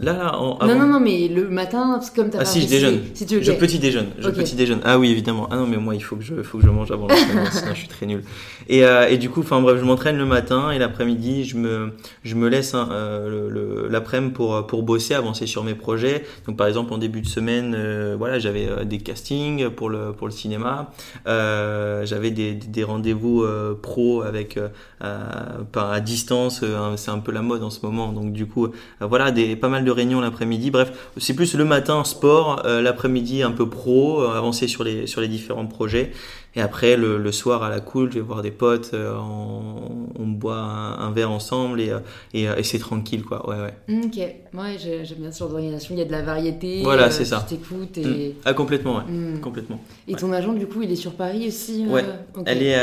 [0.00, 3.00] Là, là, Non, non, non, mais le matin, comme t'as Ah si, je déjeune.
[3.12, 4.06] Si tu veux, Je petit déjeune.
[4.18, 4.80] Je petit déjeune.
[4.84, 5.46] Ah oui, évidemment.
[5.50, 7.74] Ah non, mais moi, il faut que je, faut que je mange avant l'entraînement, sinon
[7.74, 8.22] je suis très nul.
[8.68, 11.92] Et, euh, et du coup, enfin bref, je m'entraîne le matin et l'après-midi, je me,
[12.22, 16.24] je me laisse hein, euh, l'après-midi pour, pour bosser, avancer sur mes projets.
[16.46, 20.26] Donc par exemple, en début de semaine, euh, voilà, j'avais des castings pour le, pour
[20.26, 20.92] le cinéma.
[21.26, 23.44] J'avais des, des rendez-vous
[23.82, 24.58] pro avec,
[25.00, 26.64] à distance.
[26.96, 28.12] c'est un peu la mode en ce moment.
[28.12, 28.68] Donc du coup,
[29.00, 30.70] voilà, des, pas mal de réunions l'après-midi.
[30.70, 35.06] Bref, c'est plus le matin sport, euh, l'après-midi un peu pro, euh, avancer sur les,
[35.06, 36.12] sur les différents projets.
[36.56, 40.08] Et après, le, le, soir à la cool, je vais voir des potes, euh, on,
[40.18, 42.00] on, boit un, verre ensemble et, euh,
[42.34, 43.48] et, euh, et c'est tranquille, quoi.
[43.48, 43.74] Ouais, ouais.
[43.86, 45.94] Mm, ok, ouais, j'aime bien ce genre d'organisation.
[45.94, 46.82] Il y a de la variété.
[46.82, 47.46] Voilà, c'est ça.
[47.48, 48.30] Tu t'écoutes et.
[48.30, 48.34] Mm.
[48.44, 49.04] Ah, complètement, ouais.
[49.04, 49.40] Mm.
[49.40, 49.80] Complètement.
[50.08, 52.04] Et ton agent, du coup, il est sur Paris aussi Ouais.
[52.46, 52.76] Elle est,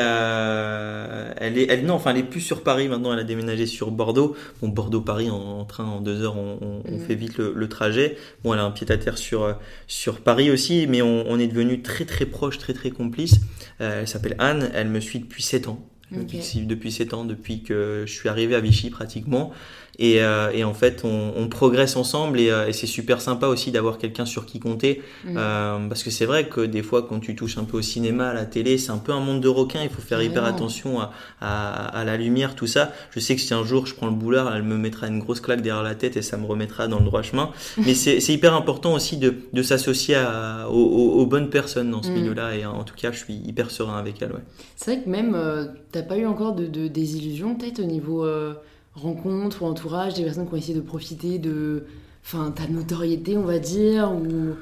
[1.37, 3.11] elle est, elle, non, enfin, elle est plus sur Paris maintenant.
[3.11, 4.33] Elle a déménagé sur Bordeaux.
[4.61, 8.17] Bon, Bordeaux-Paris en, train en deux heures, on, on, fait vite le, le, trajet.
[8.43, 9.55] Bon, elle a un pied à terre sur
[9.87, 13.41] sur Paris aussi, mais on, on est devenu très très proche, très très complice.
[13.81, 15.85] Euh, elle s'appelle Anne, elle me suit depuis 7 ans.
[16.09, 19.51] Depuis, 7 ans, depuis que je suis arrivé à Vichy pratiquement.
[19.99, 23.47] Et, euh, et en fait, on, on, progresse ensemble et, euh, et c'est super sympa
[23.47, 25.01] aussi d'avoir quelqu'un sur qui compter.
[25.25, 25.37] Mm.
[25.37, 28.29] Euh, parce que c'est vrai que des fois, quand tu touches un peu au cinéma,
[28.29, 29.81] à la télé, c'est un peu un monde de requins.
[29.83, 32.91] Il faut faire hyper attention à, à, à, la lumière, tout ça.
[33.11, 35.41] Je sais que si un jour je prends le boulard, elle me mettra une grosse
[35.41, 37.51] claque derrière la tête et ça me remettra dans le droit chemin.
[37.77, 40.17] Mais c'est hyper important aussi de, de s'associer
[40.69, 42.13] aux, aux, aux, bonnes personnes dans ce mm.
[42.13, 42.55] milieu-là.
[42.55, 44.31] Et en tout cas, je suis hyper serein avec elle.
[44.31, 44.43] Ouais.
[44.75, 48.25] C'est vrai que même, euh, t'as pas eu encore de, de désillusion peut-être au niveau
[48.25, 48.53] euh,
[48.97, 51.85] rencontres ou entourage, des personnes qui ont essayé de profiter de
[52.25, 54.55] enfin, ta notoriété, on va dire ou...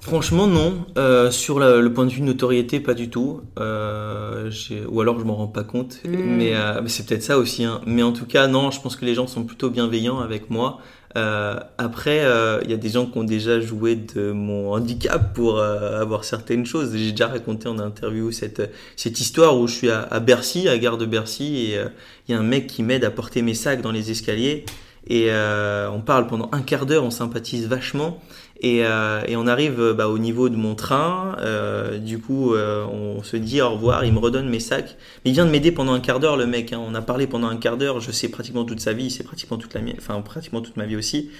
[0.00, 0.74] Franchement, non.
[0.96, 3.40] Euh, sur la- le point de vue de notoriété, pas du tout.
[3.58, 4.48] Euh,
[4.88, 6.00] ou alors je m'en rends pas compte.
[6.04, 6.10] Mm.
[6.36, 7.64] Mais, euh, mais c'est peut-être ça aussi.
[7.64, 7.80] hein.
[7.84, 10.78] Mais en tout cas, non, je pense que les gens sont plutôt bienveillants avec moi.
[11.16, 15.32] Euh, après, euh, il y a des gens qui ont déjà joué de mon handicap
[15.32, 16.94] pour euh, avoir certaines choses.
[16.94, 20.76] J'ai déjà raconté en interview cette, cette histoire où je suis à, à Bercy, à
[20.78, 21.88] Gare de Bercy, et euh,
[22.28, 24.64] il y a un mec qui m'aide à porter mes sacs dans les escaliers.
[25.06, 28.20] Et euh, on parle pendant un quart d'heure, on sympathise vachement.
[28.60, 31.36] Et, euh, et on arrive euh, bah, au niveau de mon train.
[31.40, 34.04] euh, du coup, euh, on se dit au revoir.
[34.04, 34.96] Il me redonne mes sacs.
[35.24, 36.72] Mais il vient de m'aider pendant un quart d'heure, le mec.
[36.72, 36.80] hein.
[36.84, 38.00] On a parlé pendant un quart d'heure.
[38.00, 39.10] Je sais pratiquement toute sa vie.
[39.10, 39.96] Sait pratiquement toute la mienne.
[39.98, 41.30] Enfin, pratiquement toute ma vie aussi.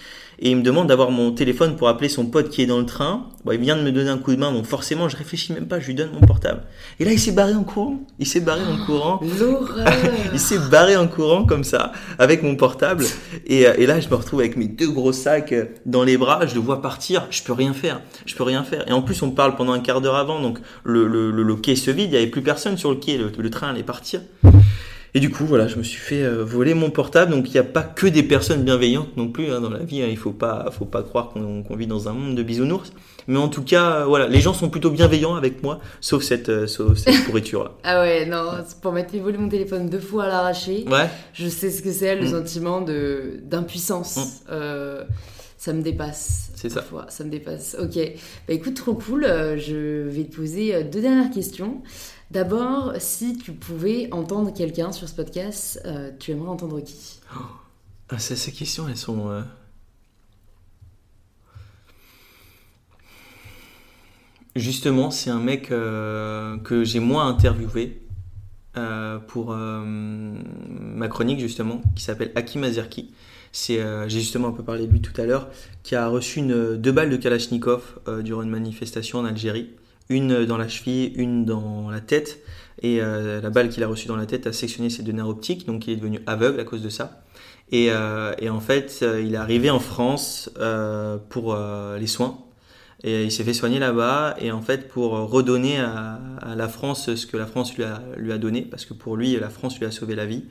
[0.40, 2.86] Et il me demande d'avoir mon téléphone pour appeler son pote qui est dans le
[2.86, 3.26] train.
[3.44, 5.66] Bon, il vient de me donner un coup de main, donc forcément, je réfléchis même
[5.66, 5.80] pas.
[5.80, 6.62] Je lui donne mon portable.
[7.00, 7.98] Et là, il s'est barré en courant.
[8.20, 9.20] Il s'est barré en courant.
[9.40, 9.86] L'horreur
[10.32, 13.04] Il s'est barré en courant comme ça, avec mon portable.
[13.46, 16.16] Et, euh, et là, je me retrouve avec mes deux gros sacs euh, dans les
[16.16, 16.46] bras.
[16.46, 17.26] Je le vois partir.
[17.30, 18.00] Je peux rien faire.
[18.24, 18.88] Je peux rien faire.
[18.88, 20.40] Et en plus, on parle pendant un quart d'heure avant.
[20.40, 22.10] Donc, le, le, le, le quai se vide.
[22.10, 23.18] Il y avait plus personne sur le quai.
[23.18, 24.20] Le, le train allait partir.
[25.18, 27.32] Et du coup, voilà, je me suis fait euh, voler mon portable.
[27.32, 30.00] Donc, il n'y a pas que des personnes bienveillantes non plus hein, dans la vie.
[30.00, 30.06] hein.
[30.08, 32.92] Il faut pas, faut pas croire qu'on vit dans un monde de bisounours.
[33.26, 36.68] Mais en tout cas, voilà, les gens sont plutôt bienveillants avec moi, sauf cette, euh,
[36.68, 37.72] sauf cette pourriture-là.
[37.82, 38.44] Ah ouais, non,
[38.80, 41.08] pour m'être fait voler mon téléphone deux fois à l'arraché, Ouais.
[41.34, 42.30] je sais ce que c'est le Mm.
[42.30, 42.80] sentiment
[43.42, 44.16] d'impuissance.
[44.16, 44.22] Mm.
[44.52, 45.04] Euh,
[45.56, 46.50] ça me dépasse.
[46.54, 46.84] C'est ça.
[47.08, 47.76] Ça me dépasse.
[47.80, 47.96] Ok.
[48.46, 49.24] Bah écoute, trop cool.
[49.24, 51.82] Euh, Je vais te poser deux dernières questions.
[52.30, 57.20] D'abord, si tu pouvais entendre quelqu'un sur ce podcast, euh, tu aimerais entendre qui?
[58.10, 59.30] Ah, ça, ces questions, elles sont.
[59.30, 59.42] euh,
[64.56, 68.02] Justement, c'est un mec euh, que j'ai moi interviewé
[69.26, 73.12] pour ma chronique, justement, qui s'appelle Hakim Azerki.
[73.52, 75.48] J'ai justement un peu parlé de lui tout à l'heure,
[75.82, 79.70] qui a reçu une, deux balles de Kalachnikov durant une manifestation en Algérie.
[80.08, 82.40] Une dans la cheville, une dans la tête.
[82.80, 85.28] Et euh, la balle qu'il a reçue dans la tête a sectionné ses deux nerfs
[85.28, 87.22] optiques, donc il est devenu aveugle à cause de ça.
[87.72, 92.06] Et, euh, et en fait, euh, il est arrivé en France euh, pour euh, les
[92.06, 92.38] soins.
[93.04, 94.36] Et il s'est fait soigner là-bas.
[94.40, 98.02] Et en fait, pour redonner à, à la France ce que la France lui a,
[98.16, 100.44] lui a donné, parce que pour lui, la France lui a sauvé la vie.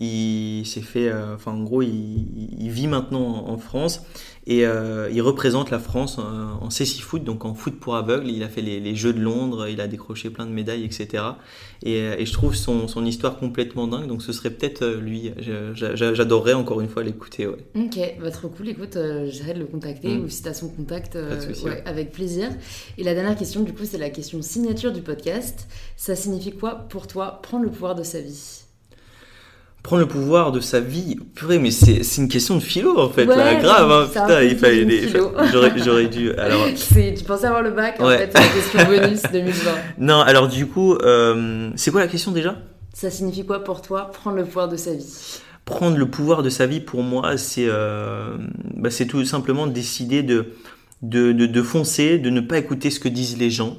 [0.00, 2.26] Il s'est fait, euh, enfin en gros, il,
[2.58, 4.02] il vit maintenant en, France
[4.46, 8.28] et euh, il représente la France euh, en CC foot, donc en foot pour aveugles.
[8.30, 11.24] Il a fait les, les Jeux de Londres, il a décroché plein de médailles, etc.
[11.82, 15.32] Et, et je trouve son, son histoire complètement dingue, donc ce serait peut-être lui.
[15.74, 17.48] J'adorerais encore une fois l'écouter.
[17.48, 17.56] Ouais.
[17.74, 18.68] Ok, bah trop cool.
[18.68, 18.96] Écoute,
[19.26, 20.24] j'essaierai de le contacter Mm.
[20.24, 21.82] ou si t'as son contact, Pas de souci, ouais, ouais.
[21.86, 22.48] avec plaisir.
[22.98, 25.66] Et la dernière question, du coup, c'est la question signature du podcast.
[25.96, 28.62] Ça signifie quoi pour toi prendre le pouvoir de sa vie?
[29.82, 33.08] Prendre le pouvoir de sa vie, purée, mais c'est c'est une question de philo en
[33.08, 35.30] fait, Ouais, là, grave, hein, putain, il fallait, philo.
[35.52, 36.30] j'aurais j'aurais dû.
[36.38, 39.70] Alors, C'est- Tu pensais avoir le bac En fait, la question bonus 2020.
[39.98, 42.56] non, alors du coup, euh, c'est quoi la question déjà?
[42.92, 45.40] Ça signifie quoi pour toi prendre le pouvoir de sa vie?
[45.64, 48.36] Prendre le pouvoir de sa vie pour moi c'est euh,
[48.74, 50.54] bah, c'est tout simplement décider de,
[51.02, 53.76] de, de, de foncer de ne pas écouter ce que disent les gens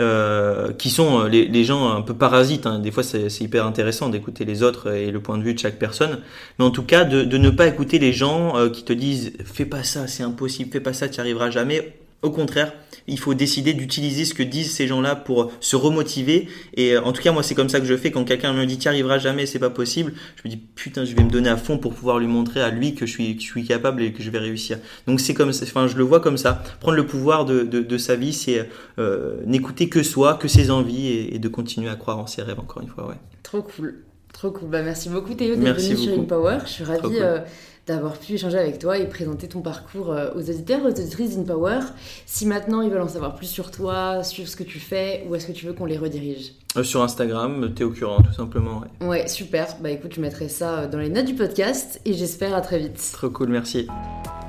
[0.00, 2.80] euh, qui sont euh, les, gens un peu parasites hein.
[2.80, 5.78] des fois c'est hyper intéressant d'écouter les autres et le point de vue de chaque
[5.78, 6.18] personne
[6.58, 9.66] mais en tout cas de, ne pas écouter les gens euh, qui te disent fais
[9.66, 11.94] pas ça c'est impossible fais pas ça tu arriveras jamais
[12.24, 12.72] au contraire
[13.06, 16.48] il faut décider d'utiliser ce que disent ces gens-là pour se remotiver.
[16.74, 18.10] Et euh, en tout cas, moi, c'est comme ça que je fais.
[18.10, 21.04] Quand quelqu'un me dit, tu n'y arriveras jamais, c'est pas possible, je me dis, putain,
[21.04, 23.36] je vais me donner à fond pour pouvoir lui montrer à lui que je suis,
[23.36, 24.78] que je suis capable et que je vais réussir.
[25.06, 26.62] Donc, c'est comme ça, enfin, je le vois comme ça.
[26.80, 28.68] Prendre le pouvoir de, de, de sa vie, c'est
[28.98, 32.42] euh, n'écouter que soi, que ses envies et, et de continuer à croire en ses
[32.42, 33.16] rêves, encore une fois, ouais.
[33.42, 34.04] Trop cool.
[34.32, 34.68] Trop cool.
[34.68, 36.12] Bah, merci beaucoup Théo d'être venu sur.
[36.12, 36.58] InPower.
[36.64, 37.38] Je suis ravie euh,
[37.86, 41.80] d'avoir pu échanger avec toi et présenter ton parcours euh, aux auditeurs, aux auditrices d'InPower.
[42.24, 45.34] Si maintenant ils veulent en savoir plus sur toi, sur ce que tu fais, où
[45.34, 46.52] est-ce que tu veux qu'on les redirige?
[46.76, 49.06] Euh, sur Instagram, Théo Curant, tout simplement, ouais.
[49.06, 49.76] Ouais, super.
[49.80, 52.78] Bah écoute, je mettrai ça euh, dans les notes du podcast et j'espère à très
[52.78, 53.10] vite.
[53.12, 53.86] Trop cool, merci.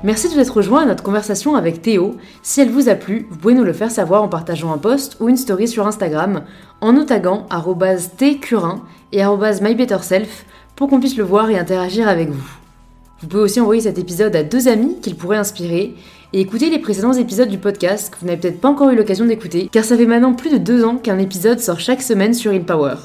[0.02, 2.16] Merci de vous être rejoint à notre conversation avec Théo.
[2.42, 5.16] Si elle vous a plu, vous pouvez nous le faire savoir en partageant un post
[5.20, 6.44] ou une story sur Instagram
[6.80, 7.46] en nous taguant
[8.18, 12.65] tcurin et mybetterself pour qu'on puisse le voir et interagir avec vous.
[13.20, 15.94] Vous pouvez aussi envoyer cet épisode à deux amis qu'il pourrait inspirer
[16.34, 19.24] et écouter les précédents épisodes du podcast que vous n'avez peut-être pas encore eu l'occasion
[19.24, 22.52] d'écouter car ça fait maintenant plus de deux ans qu'un épisode sort chaque semaine sur
[22.52, 22.96] InPower.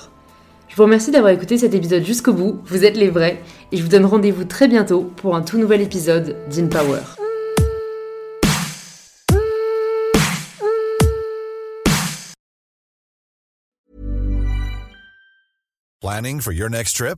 [0.67, 3.41] Je vous remercie d'avoir écouté cet épisode jusqu'au bout, vous êtes les vrais,
[3.71, 6.99] et je vous donne rendez-vous très bientôt pour un tout nouvel épisode d'InPower.
[16.01, 17.17] Planning for your next trip?